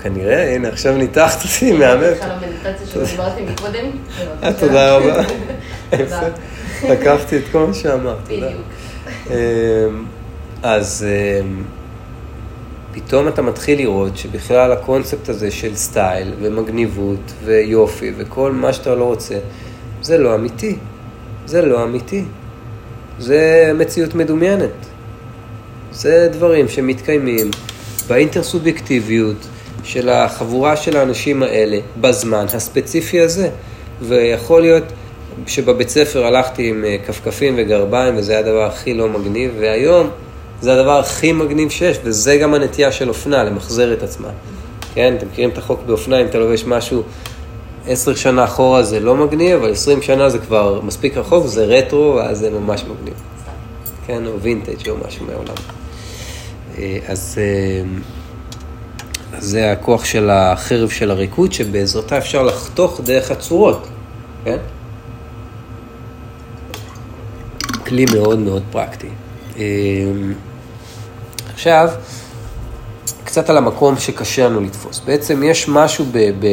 [0.03, 2.01] כנראה, הנה, עכשיו ניתחת אותי מהמם.
[2.01, 3.85] בכלל המדיטציה שדיברתי מקודם.
[4.43, 5.23] אה, תודה רבה.
[6.89, 8.47] לקחתי את כל מה שאמרת, תודה.
[8.47, 8.61] בדיוק.
[9.29, 10.05] אמ,
[10.63, 11.05] אז
[11.41, 11.63] אמ,
[12.93, 19.03] פתאום אתה מתחיל לראות שבכלל הקונספט הזה של סטייל ומגניבות ויופי וכל מה שאתה לא
[19.03, 19.35] רוצה,
[20.01, 20.75] זה לא אמיתי.
[21.45, 22.23] זה לא אמיתי.
[23.19, 24.69] זה מציאות מדומיינת.
[25.91, 27.51] זה דברים שמתקיימים
[28.07, 29.47] באינטרסובייקטיביות
[29.83, 33.49] של החבורה של האנשים האלה בזמן הספציפי הזה.
[34.01, 34.83] ויכול להיות
[35.47, 40.09] שבבית ספר הלכתי עם אה, כפכפים וגרביים וזה היה הדבר הכי לא מגניב, והיום
[40.63, 44.27] זה הדבר הכי מגניב שיש, וזה גם הנטייה של אופנה, למחזר את עצמה.
[44.93, 47.03] כן, אתם מכירים את החוק באופנה, אם אתה לובש משהו
[47.87, 52.15] עשר שנה אחורה זה לא מגניב, אבל עשרים שנה זה כבר מספיק רחוק, זה רטרו,
[52.15, 53.13] ואז זה ממש מגניב.
[54.07, 55.55] כן, או וינטג' או משהו מהעולם.
[56.77, 57.83] אה, אז, אה,
[59.37, 63.87] אז זה הכוח של החרב של הריקוד, שבעזרתה אפשר לחתוך דרך הצורות,
[64.43, 64.57] כן?
[67.85, 69.09] כלי מאוד מאוד פרקטי.
[71.53, 71.89] עכשיו,
[73.23, 75.01] קצת על המקום שקשה לנו לתפוס.
[75.05, 76.47] בעצם יש משהו ב, ב,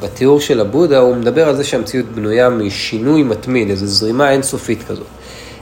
[0.00, 5.06] בתיאור של הבודה, הוא מדבר על זה שהמציאות בנויה משינוי מתמיד, איזו זרימה אינסופית כזאת.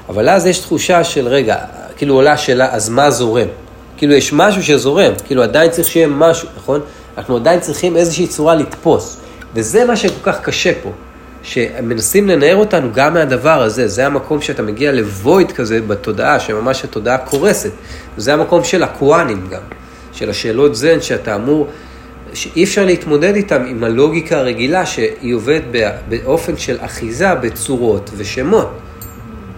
[0.08, 1.56] אבל אז יש תחושה של, רגע,
[1.96, 3.48] כאילו עולה השאלה, אז מה זורם?
[3.96, 6.80] כאילו יש משהו שזורם, כאילו עדיין צריך שיהיה משהו, נכון?
[7.18, 9.16] אנחנו עדיין צריכים איזושהי צורה לתפוס.
[9.54, 10.90] וזה מה שכל כך קשה פה,
[11.42, 17.18] שמנסים לנער אותנו גם מהדבר הזה, זה המקום שאתה מגיע לבויד כזה בתודעה, שממש התודעה
[17.18, 17.70] קורסת.
[18.16, 19.60] וזה המקום של הקוואנים גם,
[20.12, 21.68] של השאלות זן, שאתה אמור,
[22.34, 25.62] שאי אפשר להתמודד איתם עם הלוגיקה הרגילה, שהיא עובדת
[26.08, 28.70] באופן של אחיזה בצורות ושמות.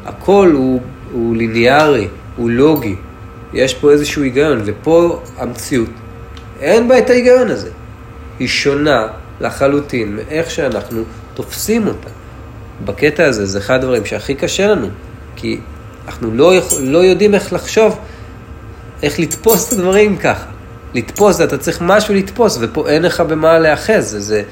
[0.07, 0.81] הכל הוא,
[1.13, 2.97] הוא ליניארי, הוא לוגי,
[3.53, 5.91] יש פה איזשהו היגיון, ופה המציאות,
[6.61, 7.71] אין בה את ההיגיון הזה.
[8.39, 9.07] היא שונה
[9.41, 11.03] לחלוטין מאיך שאנחנו
[11.35, 12.09] תופסים אותה.
[12.85, 14.89] בקטע הזה זה אחד הדברים שהכי קשה לנו,
[15.37, 15.61] כי
[16.07, 17.99] אנחנו לא, יכול, לא יודעים איך לחשוב,
[19.03, 20.47] איך לתפוס את הדברים ככה.
[20.95, 24.11] לתפוס, אתה צריך משהו לתפוס, ופה אין לך במה להיאחז.
[24.11, 24.43] זה, זה,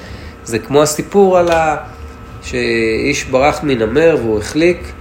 [0.43, 1.77] זה כמו הסיפור על ה...
[2.43, 4.91] שאיש ברח מנמר והוא החליק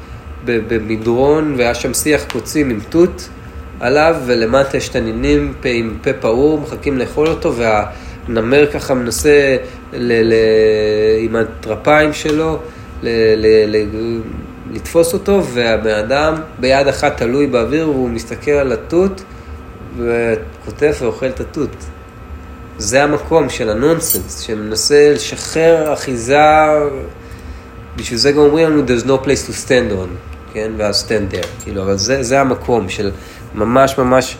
[0.44, 3.28] במדרון, והיה שם שיח קוצים עם תות
[3.80, 7.84] עליו, ולמטה יש תנינים עם פה פעור, מחכים לאכול אותו, וה...
[8.28, 9.56] נמר ככה מנסה
[9.92, 10.34] ל, ל,
[11.20, 12.58] עם הטרפיים שלו
[13.02, 13.86] ל, ל, ל,
[14.72, 19.22] לתפוס אותו, והבן אדם ביד אחת תלוי באוויר והוא מסתכל על התות
[19.98, 21.70] וכותב ואוכל את התות.
[22.78, 26.38] זה המקום של הנונסנס, שמנסה לשחרר אחיזה,
[27.96, 30.08] בשביל זה גם אומרים לנו, there's no place to stand on,
[30.52, 33.10] כן, ואז stand there, כאילו, אבל זה, זה המקום של
[33.54, 34.36] ממש ממש,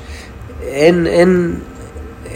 [0.63, 1.55] אין, אין,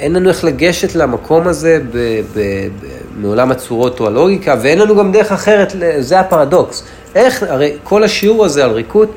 [0.02, 1.96] אין לנו איך לגשת למקום הזה ב,
[2.34, 2.38] ב,
[2.80, 2.86] ב,
[3.16, 6.82] מעולם הצורות או הלוגיקה, ואין לנו גם דרך אחרת, זה הפרדוקס.
[7.14, 9.14] איך, הרי כל השיעור הזה על ריקות,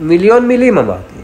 [0.00, 1.20] מיליון מילים אמרתי.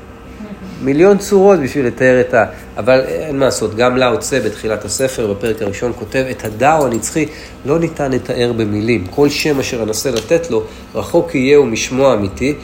[0.82, 2.45] מיליון צורות בשביל לתאר את ה...
[2.76, 7.26] אבל אין מה לעשות, גם לאו צה בתחילת הספר, בפרק הראשון, כותב, את הדאו הנצחי
[7.64, 9.07] לא ניתן לתאר במילים.
[9.07, 10.62] כל שם אשר אנסה לתת לו,
[10.95, 12.55] רחוק יהיה ומשמו אמיתי.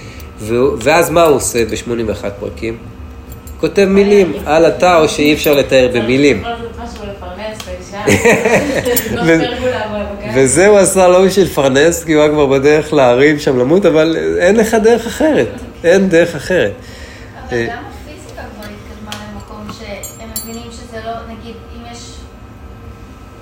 [0.82, 2.76] ואז מה הוא עושה ב-81 פרקים?
[3.62, 6.44] כותב מילים על הטאו שאי אפשר לתאר במילים.
[10.34, 14.16] וזה הוא עשה לא בשביל לפרנס, כי הוא היה כבר בדרך להרים שם למות, אבל
[14.38, 15.48] אין לך דרך אחרת,
[15.84, 16.72] אין דרך אחרת.
[17.48, 21.98] אבל אה, גם הפיזיקה כבר התקדמה למקום שהם מבינים שזה לא, נגיד, אם יש,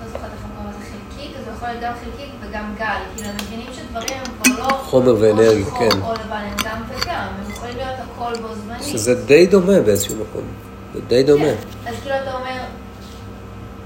[0.01, 3.35] לא זוכרת איך המקום הזה חלקיק, אז יכול להיות גם חלקיק וגם גל, כאילו הם
[3.35, 4.73] מבינים שדברים הם כבר לא...
[4.73, 6.01] חומר ואנרגיה, כן.
[6.01, 8.70] או לבן, הם גם וגם, הם יכולים להיות הכל בו זמנית.
[8.81, 10.43] שזה די דומה באיזשהו מקום,
[10.93, 11.43] זה די דומה.
[11.45, 12.59] כן, אז כאילו אתה אומר,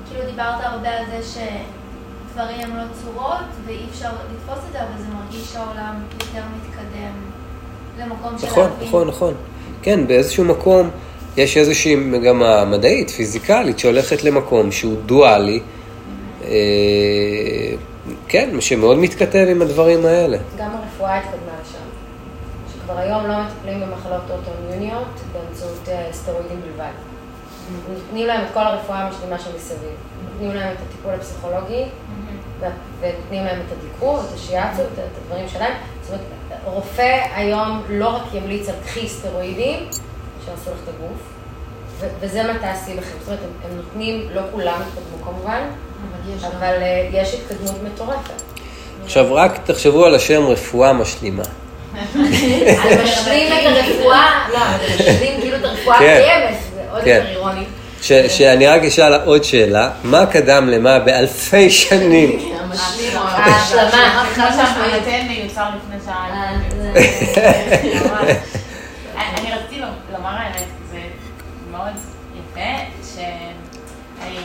[0.09, 1.41] כאילו דיברת הרבה על זה
[2.33, 7.13] שדברים הם לא צורות ואי אפשר לתפוס את זה, אבל זה מרגיש שהעולם יותר מתקדם
[7.99, 9.33] למקום של נכון, נכון, נכון.
[9.81, 10.89] כן, באיזשהו מקום
[11.37, 15.59] יש איזושהי מגמה מדעית, פיזיקלית, שהולכת למקום שהוא דואלי.
[16.43, 16.51] אה,
[18.27, 20.37] כן, שמאוד מתכתב עם הדברים האלה.
[20.57, 21.54] גם הרפואה התקדמה
[22.85, 26.91] שכבר היום לא מטפלים במחלות אוטואימיוניות באמצעות אה, סטרואידים בלבד.
[27.93, 29.95] נותנים להם את כל הרפואה המשלימה שמסביב.
[30.31, 31.83] נותנים להם את הטיפול הפסיכולוגי,
[32.59, 35.73] ונותנים להם את הדיקור, את השיאצו, את הדברים שלהם.
[36.01, 39.79] זאת אומרת, רופא היום לא רק ימליץ על קחי סטרואידים,
[40.45, 41.19] שעשו לך את הגוף,
[42.19, 43.17] וזה מה תעשי לכם.
[43.19, 45.61] זאת אומרת, הם נותנים, לא כולם התקדמו כמובן,
[46.57, 48.41] אבל אה, יש התקדמות מטורפת.
[49.03, 51.43] עכשיו רק תחשבו על השם רפואה משלימה.
[53.03, 54.59] משלים את הרפואה, לא,
[54.95, 56.19] משלים כאילו את הרפואה כן.
[56.21, 57.19] הקיימת, זה עוד כן.
[57.21, 57.65] יותר אירוני.
[58.01, 62.39] שאני רק אשאל עוד שאלה, מה קדם למה באלפי שנים?
[63.19, 64.25] ההשלמה.
[65.27, 66.51] מיוצר לפני שעה.
[69.15, 69.81] אני רציתי
[70.13, 70.99] לומר האמת, זה
[71.71, 71.93] מאוד
[72.35, 72.69] יפה,
[73.15, 74.37] שאני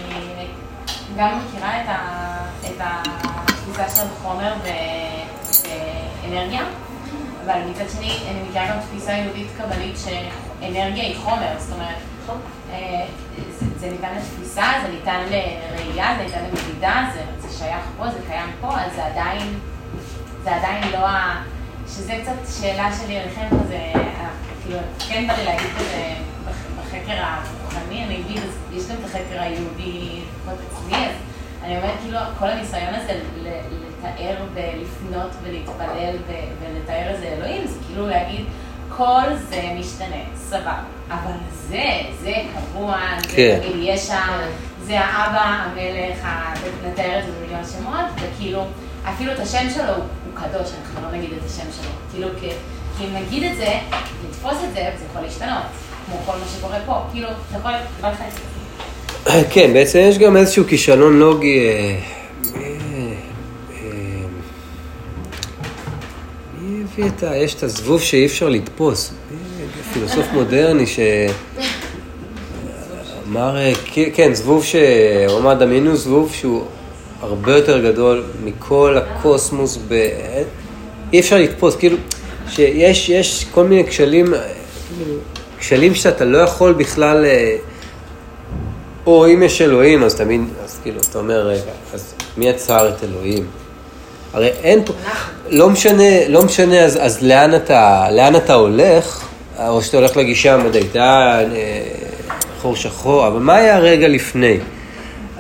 [1.17, 1.83] גם מכירה
[2.65, 4.53] את התפיסה של חומר
[6.25, 6.63] ואנרגיה.
[7.51, 12.41] אבל מצד שני, אני מכירה גם תפיסה יהודית קבלית שאנרגיה היא חומר, זאת אומרת, נכון.
[12.73, 13.07] אה,
[13.59, 18.19] זה, זה ניתן לתפיסה, זה ניתן לראייה, זה ניתן למדידה, זה, זה שייך פה, זה
[18.27, 19.59] קיים פה, אז זה עדיין,
[20.45, 21.43] זה עדיין לא ה...
[21.89, 24.29] שזה קצת שאלה שלי אליכם כזה, אה,
[24.63, 24.79] כאילו,
[25.09, 26.15] כן בא לי להגיד כזה
[26.79, 28.43] בחקר הרוחני, אני אגיד,
[28.73, 31.13] יש גם את החקר היהודי, לפחות אצלי, אז
[31.63, 33.21] אני אומרת, כאילו, כל הניסיון הזה
[34.01, 36.17] לתאר ולפנות ולהתפלל
[36.63, 38.45] ולתאר איזה אלוהים, זה כאילו להגיד,
[38.97, 40.79] כל זה משתנה, סבבה.
[41.11, 41.33] אבל
[41.69, 41.85] זה,
[42.21, 43.59] זה קבוע, זה כן.
[43.63, 44.41] תמיד יש שם,
[44.83, 46.27] זה האבא, המלך,
[46.87, 48.65] נתאר את זה במיליון שמות, וכאילו,
[49.09, 51.91] אפילו את השם שלו הוא, הוא קדוש, אנחנו לא נגיד את השם שלו.
[52.11, 52.29] כאילו,
[53.01, 53.73] אם נגיד את זה,
[54.29, 55.63] לתפוס את זה, זה יכול להשתנות,
[56.07, 57.03] כמו כל מה שקורה פה.
[57.13, 57.73] כאילו, אתה יכול,
[59.51, 61.61] כן, בעצם יש גם איזשהו כישלון לוגי.
[66.93, 67.37] הביא את ה...
[67.37, 69.11] יש את הזבוב שאי אפשר לתפוס.
[69.11, 70.99] אה, פילוסוף מודרני ש...
[73.29, 73.73] אמר, אה,
[74.15, 74.77] כן, זבוב ש...
[75.29, 76.65] הוא אמר, דמיינו זבוב שהוא
[77.21, 80.09] הרבה יותר גדול מכל הקוסמוס ב...
[81.13, 81.97] אי אפשר לתפוס, כאילו,
[82.49, 84.41] שיש יש כל מיני כשלים, אה,
[84.99, 85.15] כאילו,
[85.59, 87.25] כשלים שאתה לא יכול בכלל...
[89.07, 93.05] או אם יש אלוהים, אז תמיד, אז כאילו, אתה אומר, רגע, אז מי יצר את
[93.05, 93.47] אלוהים?
[94.33, 94.93] הרי אין פה,
[95.51, 99.29] לא משנה, לא משנה, אז, אז לאן, אתה, לאן אתה הולך,
[99.69, 101.43] או שאתה הולך לגישה המדעית, אה,
[102.61, 104.57] חור שחור, אבל מה היה הרגע לפני?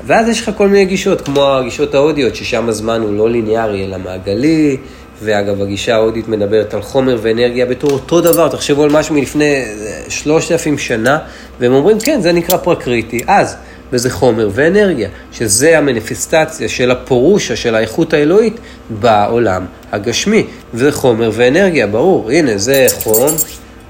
[0.06, 3.98] ואז יש לך כל מיני גישות, כמו הגישות ההודיות, ששם הזמן הוא לא ליניארי, אלא
[3.98, 4.76] מעגלי,
[5.22, 9.64] ואגב, הגישה ההודית מדברת על חומר ואנרגיה בתור אותו דבר, תחשבו על משהו מלפני
[10.08, 11.18] שלושת אלפים שנה,
[11.60, 13.56] והם אומרים, כן, זה נקרא פרקריטי, אז,
[13.92, 18.56] וזה חומר ואנרגיה, שזה המניפיסטציה של הפורושה, של האיכות האלוהית
[18.90, 23.34] בעולם הגשמי, וזה חומר ואנרגיה, ברור, הנה, זה חום,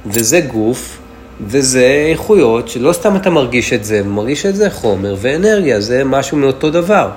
[0.06, 0.98] וזה גוף,
[1.46, 6.36] וזה איכויות שלא סתם אתה מרגיש את זה, מרגיש את זה חומר ואנרגיה, זה משהו
[6.36, 7.10] מאותו דבר.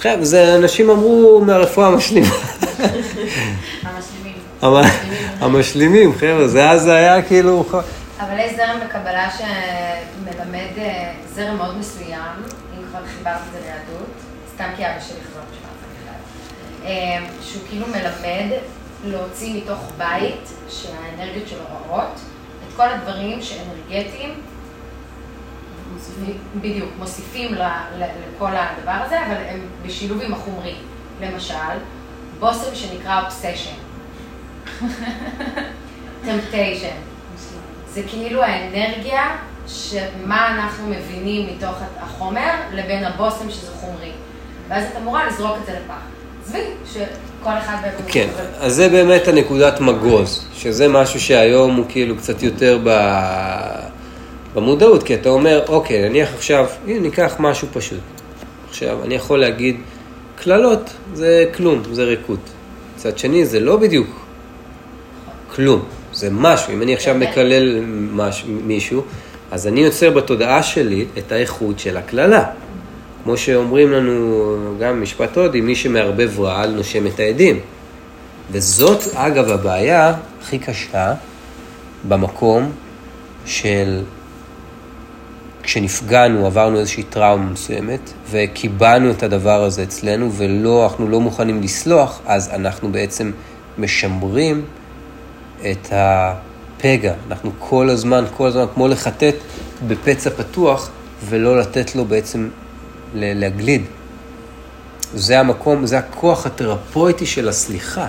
[0.00, 2.26] חבר'ה, זה אנשים אמרו מהרפואה המשלימה.
[3.82, 4.32] המשלימים.
[5.40, 7.64] המשלימים, חבר'ה, זה אז היה כאילו...
[8.22, 12.42] אבל יש זרם בקבלה שמלמד אה, זרם מאוד מסוים,
[12.78, 14.10] אם כבר חיברת את זה ליהדות,
[14.54, 15.66] סתם כי אבא שלי חזר בשביל
[16.02, 16.14] בכלל,
[16.84, 18.58] אה, שהוא כאילו מלמד
[19.04, 22.20] להוציא מתוך בית שהאנרגיות שלו רעות,
[22.68, 24.34] את כל הדברים שאנרגטיים,
[26.60, 27.62] בדיוק, מוסיפים ל-
[27.98, 28.04] ל-
[28.36, 30.74] לכל הדבר הזה, אבל הם בשילוב עם החומרי.
[31.20, 31.54] למשל,
[32.38, 33.74] בושם שנקרא אובסשן.
[36.24, 36.96] טמפטיישן.
[37.94, 39.36] זה כאילו האנרגיה,
[39.68, 44.10] שמה אנחנו מבינים מתוך החומר, לבין הבושם שזה חומרי.
[44.68, 45.94] ואז את אמורה לזרוק את זה לפח.
[46.44, 48.02] עזבי, שכל אחד בעצם...
[48.08, 48.28] כן,
[48.58, 52.90] אז זה באמת הנקודת מגוז, שזה משהו שהיום הוא כאילו קצת יותר ב...
[54.54, 58.00] במודעות, כי אתה אומר, אוקיי, נניח עכשיו, הנה ניקח משהו פשוט.
[58.68, 59.76] עכשיו, אני יכול להגיד,
[60.36, 62.50] קללות זה כלום, זה ריקות.
[62.96, 64.08] מצד שני, זה לא בדיוק
[65.54, 66.72] כלום, זה משהו.
[66.72, 67.14] אם אני עכשיו.
[67.14, 67.80] מקלל
[68.12, 68.44] מש...
[68.46, 69.02] מישהו,
[69.50, 72.44] אז אני יוצר בתודעה שלי את האיכות של הקללה.
[73.24, 74.46] כמו שאומרים לנו
[74.80, 77.60] גם משפט הודי, מי שמערבב רעל נושם את העדים.
[78.50, 81.14] וזאת, אגב, הבעיה הכי קשה
[82.08, 82.72] במקום
[83.46, 84.00] של
[85.62, 92.20] כשנפגענו, עברנו איזושהי טראומה מסוימת, וקיבענו את הדבר הזה אצלנו, ולא, אנחנו לא מוכנים לסלוח,
[92.26, 93.30] אז אנחנו בעצם
[93.78, 94.64] משמרים
[95.70, 97.14] את הפגע.
[97.28, 99.34] אנחנו כל הזמן, כל הזמן, כמו לחטט
[99.86, 100.90] בפצע פתוח,
[101.28, 102.48] ולא לתת לו בעצם
[103.14, 103.82] להגליד.
[105.14, 108.08] זה המקום, זה הכוח התרפויטי של הסליחה.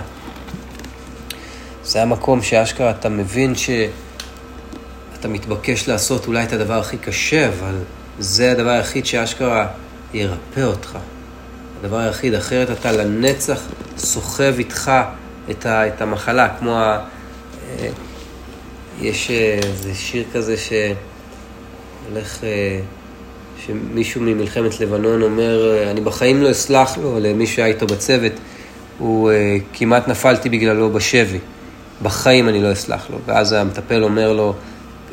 [1.84, 7.74] זה המקום שאשכרה אתה מבין שאתה מתבקש לעשות אולי את הדבר הכי קשה, אבל
[8.18, 9.66] זה הדבר היחיד שאשכרה
[10.14, 10.98] ירפא אותך.
[11.80, 13.60] הדבר היחיד, אחרת אתה לנצח
[13.96, 14.90] סוחב איתך
[15.50, 16.80] את, ה, את המחלה, כמו
[19.00, 22.44] יש אה, איזה שיר כזה שהולך...
[22.44, 22.80] אה,
[23.66, 28.32] שמישהו ממלחמת לבנון אומר, אה, אני בחיים לא אסלח לו, למי שהיה איתו בצוות,
[28.98, 29.30] הוא
[29.72, 31.38] כמעט נפלתי בגללו בשבי.
[32.02, 33.18] בחיים אני לא אסלח לו.
[33.26, 34.54] ואז המטפל אומר לו,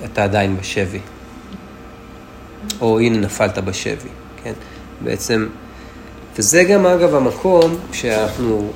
[0.06, 1.00] אתה עדיין בשבי.
[2.82, 4.10] או הנה נפלת בשבי,
[4.44, 4.54] כן?
[5.02, 5.48] בעצם,
[6.38, 8.72] וזה גם אגב המקום שאנחנו,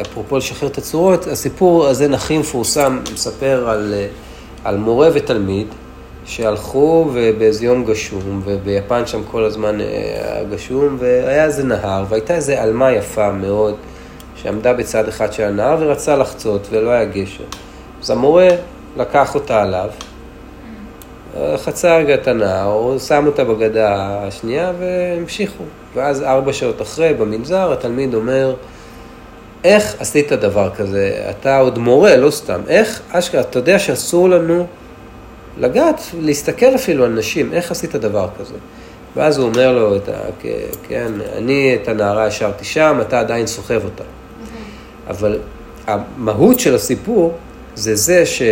[0.00, 4.06] אפרופו לשחרר את הצורות, הסיפור הזה הכי מפורסם, מספר על, אה,
[4.64, 5.66] על מורה ותלמיד
[6.24, 12.34] שהלכו ובאיזה יום גשום, וביפן שם כל הזמן אה, היה גשום, והיה איזה נהר, והייתה
[12.34, 13.74] איזה עלמה יפה מאוד,
[14.42, 17.44] שעמדה בצד אחד של הנהר ורצה לחצות, ולא היה גשר.
[18.02, 18.48] אז המורה
[18.96, 19.88] לקח אותה עליו,
[21.56, 25.64] חצה רגע את הנהר, הוא שם אותה בגדה השנייה והמשיכו.
[25.94, 28.54] ואז ארבע שעות אחרי, במנזר, התלמיד אומר,
[29.64, 31.26] איך עשית דבר כזה?
[31.30, 32.60] אתה עוד מורה, לא סתם.
[32.68, 34.66] איך, אשכרה, אתה יודע שאסור לנו
[35.58, 38.54] לגעת, להסתכל אפילו על נשים, איך עשית דבר כזה?
[39.16, 40.12] ואז הוא אומר לו, את ה,
[40.88, 44.04] כן, אני את הנערה השארתי שם, אתה עדיין סוחב אותה.
[45.08, 45.38] אבל
[45.86, 47.34] המהות של הסיפור
[47.74, 48.42] זה זה ש...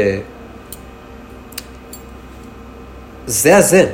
[3.27, 3.87] זה הזן.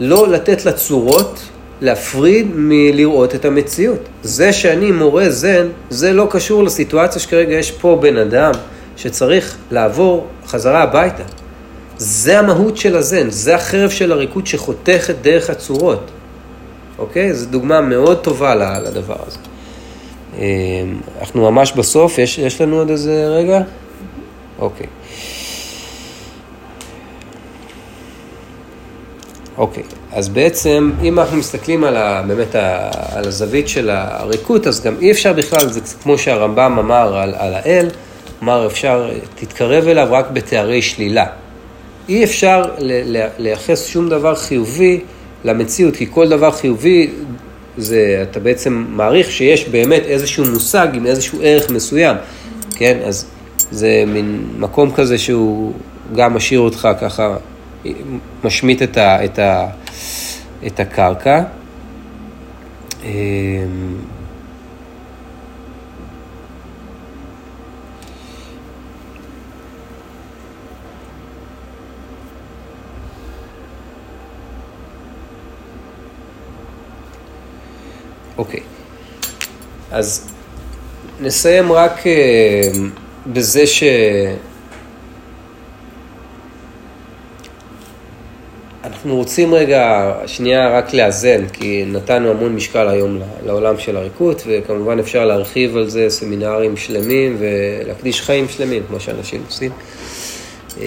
[0.00, 1.40] לא לתת לצורות
[1.84, 3.98] להפריד מלראות את המציאות.
[4.22, 8.52] זה שאני מורה זן, זה לא קשור לסיטואציה שכרגע יש פה בן אדם
[8.96, 11.22] שצריך לעבור חזרה הביתה.
[11.96, 16.10] זה המהות של הזן, זה החרב של הריקוד שחותכת דרך הצורות.
[16.98, 17.34] אוקיי?
[17.34, 19.38] זו דוגמה מאוד טובה לדבר הזה.
[20.38, 20.44] אה,
[21.20, 23.60] אנחנו ממש בסוף, יש, יש לנו עוד איזה רגע?
[24.58, 24.86] אוקיי.
[29.58, 29.82] אוקיי,
[30.14, 34.94] אז בעצם, אם אנחנו מסתכלים על ה, באמת ה, על הזווית של הריקות, אז גם
[35.00, 37.88] אי אפשר בכלל, זה כמו שהרמב"ם אמר על, על האל,
[38.42, 41.26] אמר אפשר, תתקרב אליו רק בתארי שלילה.
[42.08, 42.64] אי אפשר
[43.38, 45.00] לייחס שום דבר חיובי
[45.44, 47.10] למציאות, כי כל דבר חיובי,
[47.76, 52.16] זה, אתה בעצם מעריך שיש באמת איזשהו מושג עם איזשהו ערך מסוים,
[52.76, 52.98] כן?
[53.04, 53.26] אז
[53.70, 55.72] זה מין מקום כזה שהוא
[56.14, 57.36] גם משאיר אותך ככה
[58.44, 59.66] משמיט את, ה, את, ה,
[60.66, 61.42] את הקרקע.
[63.02, 63.96] אמ,
[78.38, 78.60] אוקיי,
[79.90, 80.34] אז
[81.20, 82.90] נסיים רק אמ,
[83.32, 83.82] בזה ש...
[89.04, 94.98] אנחנו רוצים רגע, שנייה רק לאזן, כי נתנו המון משקל היום לעולם של הריקות, וכמובן
[94.98, 99.70] אפשר להרחיב על זה סמינרים שלמים ולהקדיש חיים שלמים, כמו שאנשים עושים.
[100.80, 100.84] אמ,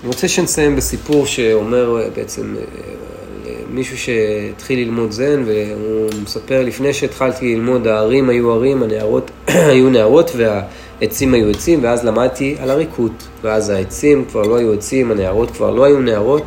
[0.00, 7.54] אני רוצה שנסיים בסיפור שאומר בעצם אה, מישהו שהתחיל ללמוד זן, והוא מספר, לפני שהתחלתי
[7.54, 9.30] ללמוד, הערים היו ערים, הנערות
[9.70, 13.28] היו נערות, והעצים היו עצים, ואז למדתי על הריקות.
[13.42, 16.42] ואז העצים כבר לא היו עצים, הנערות כבר לא היו נערות,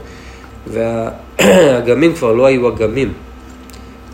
[0.68, 3.14] והאגמים כבר לא היו אגמים.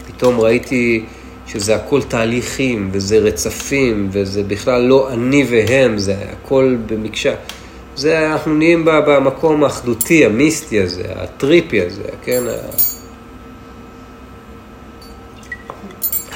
[0.07, 1.05] פתאום ראיתי
[1.47, 7.33] שזה הכל תהליכים, וזה רצפים, וזה בכלל לא אני והם, זה הכל במקשה.
[7.95, 12.43] זה, אנחנו נהיים במקום האחדותי, המיסטי הזה, הטריפי הזה, כן?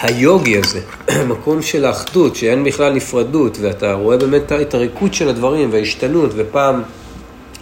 [0.01, 0.79] היוגי הזה,
[1.33, 6.81] מקום של האחדות, שאין בכלל נפרדות, ואתה רואה באמת את הריקוד של הדברים וההשתנות, ופעם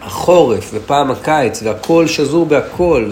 [0.01, 3.11] החורף ופעם הקיץ, והכל שזור בהכל,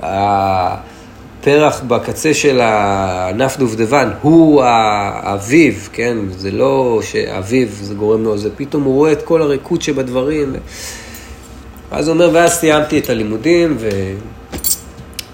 [0.00, 6.16] והפרח בקצה של הענף דובדבן הוא האביב, כן?
[6.30, 10.54] זה לא שאביב זה גורם לו, זה פתאום הוא רואה את כל הריקוד שבדברים.
[11.90, 13.76] ואז הוא אומר, ואז סיימתי את הלימודים,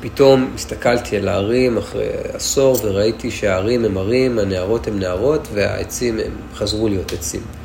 [0.00, 6.32] ופתאום הסתכלתי על הערים אחרי עשור, וראיתי שהערים הם ערים, הנערות הם נערות, והעצים הם
[6.54, 7.63] חזרו להיות עצים.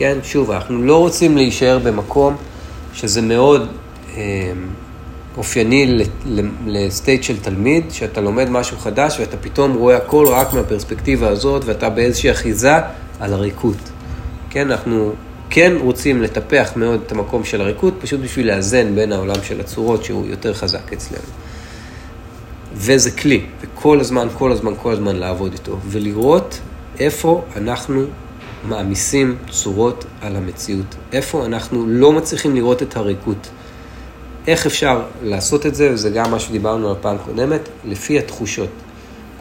[0.00, 2.36] כן, שוב, אנחנו לא רוצים להישאר במקום
[2.92, 3.68] שזה מאוד
[4.16, 4.52] אה,
[5.36, 6.04] אופייני
[6.66, 11.90] לסטייט של תלמיד, שאתה לומד משהו חדש ואתה פתאום רואה הכל רק מהפרספקטיבה הזאת ואתה
[11.90, 12.74] באיזושהי אחיזה
[13.20, 13.76] על הריקות.
[14.50, 15.12] כן, אנחנו
[15.50, 20.04] כן רוצים לטפח מאוד את המקום של הריקות, פשוט בשביל לאזן בין העולם של הצורות
[20.04, 21.28] שהוא יותר חזק אצלנו.
[22.74, 26.58] וזה כלי, וכל הזמן, כל הזמן, כל הזמן לעבוד איתו, ולראות
[26.98, 28.04] איפה אנחנו
[28.64, 30.94] מעמיסים צורות על המציאות.
[31.12, 33.48] איפה אנחנו לא מצליחים לראות את הריקות.
[34.46, 38.68] איך אפשר לעשות את זה, וזה גם מה שדיברנו על פעם קודמת, לפי התחושות.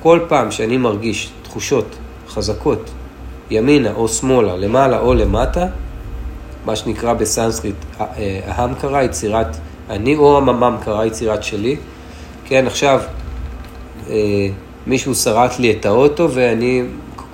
[0.02, 1.96] כל פעם שאני מרגיש תחושות
[2.28, 2.90] חזקות,
[3.50, 5.68] ימינה או שמאלה, למעלה או למטה,
[6.66, 7.76] מה שנקרא בסנסקריט,
[8.46, 9.58] ההמקרה, יצירת
[9.90, 11.76] אני, או הממקרה, יצירת שלי.
[12.46, 13.02] כן, עכשיו
[14.10, 14.16] אה,
[14.88, 16.84] מישהו שרט לי את האוטו ואני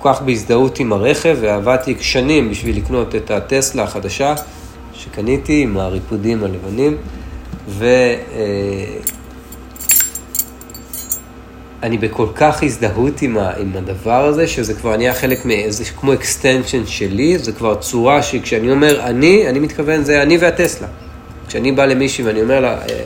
[0.04, 4.34] כך בהזדהות עם הרכב, ועבדתי שנים בשביל לקנות את הטסלה החדשה
[4.94, 6.96] שקניתי עם הריפודים הלבנים,
[7.68, 7.96] ואני
[11.82, 13.36] אה, בכל כך הזדהות עם,
[13.74, 19.00] הדבר הזה, שזה כבר נהיה חלק מאיזה, כמו extension שלי, זה כבר צורה שכשאני אומר
[19.00, 20.88] אני, אני מתכוון זה אני והטסלה.
[21.48, 23.02] כשאני בא למישהי ואני אומר לה, אה,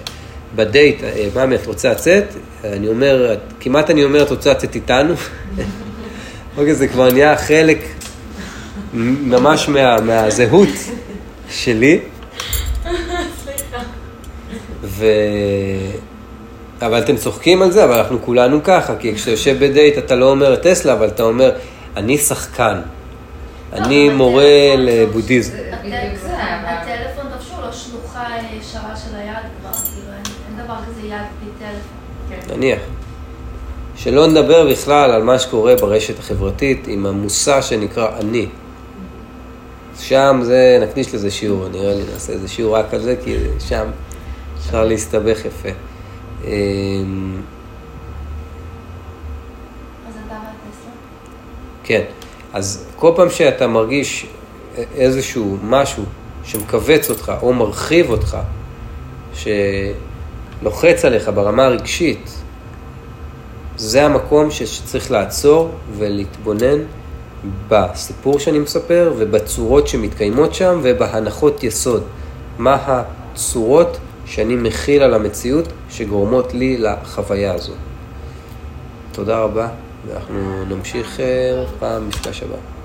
[0.57, 2.25] בדייט, אה, ממי, את רוצה לצאת?
[2.65, 5.15] אני אומר, כמעט אני אומר, את רוצה לצאת איתנו?
[6.57, 7.79] אוקיי, זה כבר נהיה חלק
[8.93, 10.69] ממש מה, מהזהות
[11.51, 12.01] שלי.
[14.83, 15.05] ו...
[16.83, 20.31] אבל אתם צוחקים על זה, אבל אנחנו כולנו ככה, כי כשאתה יושב בדייט אתה לא
[20.31, 21.53] אומר טסלה, אבל אתה אומר,
[21.97, 22.81] אני שחקן,
[23.73, 25.53] אני לא, מורה לבודהיזם.
[26.65, 28.25] הטלפון תפשו לו שלוחה
[28.61, 30.13] ישרה של היד כבר, כאילו
[30.49, 32.57] אין דבר כזה יד בלי טלפון.
[32.57, 32.81] נניח.
[34.03, 38.47] שלא נדבר בכלל על מה שקורה ברשת החברתית עם המושא שנקרא אני.
[39.99, 43.37] שם זה, נקדיש לזה שיעור, נראה לי נעשה איזה שיעור רק על זה, כי
[43.69, 43.91] שם
[44.59, 45.69] אפשר להסתבך יפה.
[46.45, 47.41] אמ?
[51.85, 52.03] כן,
[52.53, 54.27] אז כל פעם שאתה מרגיש
[54.95, 56.05] איזשהו משהו
[56.45, 58.39] שמכווץ אותך או מרחיב אותך,
[59.35, 62.40] שלוחץ עליך ברמה הרגשית,
[63.81, 66.79] זה המקום שצריך לעצור ולהתבונן
[67.69, 72.03] בסיפור שאני מספר ובצורות שמתקיימות שם ובהנחות יסוד.
[72.59, 77.73] מה הצורות שאני מכיל על המציאות שגורמות לי לחוויה הזו.
[79.13, 79.69] תודה רבה,
[80.07, 82.80] ואנחנו נמשיך אה, פעם מפגש הבא.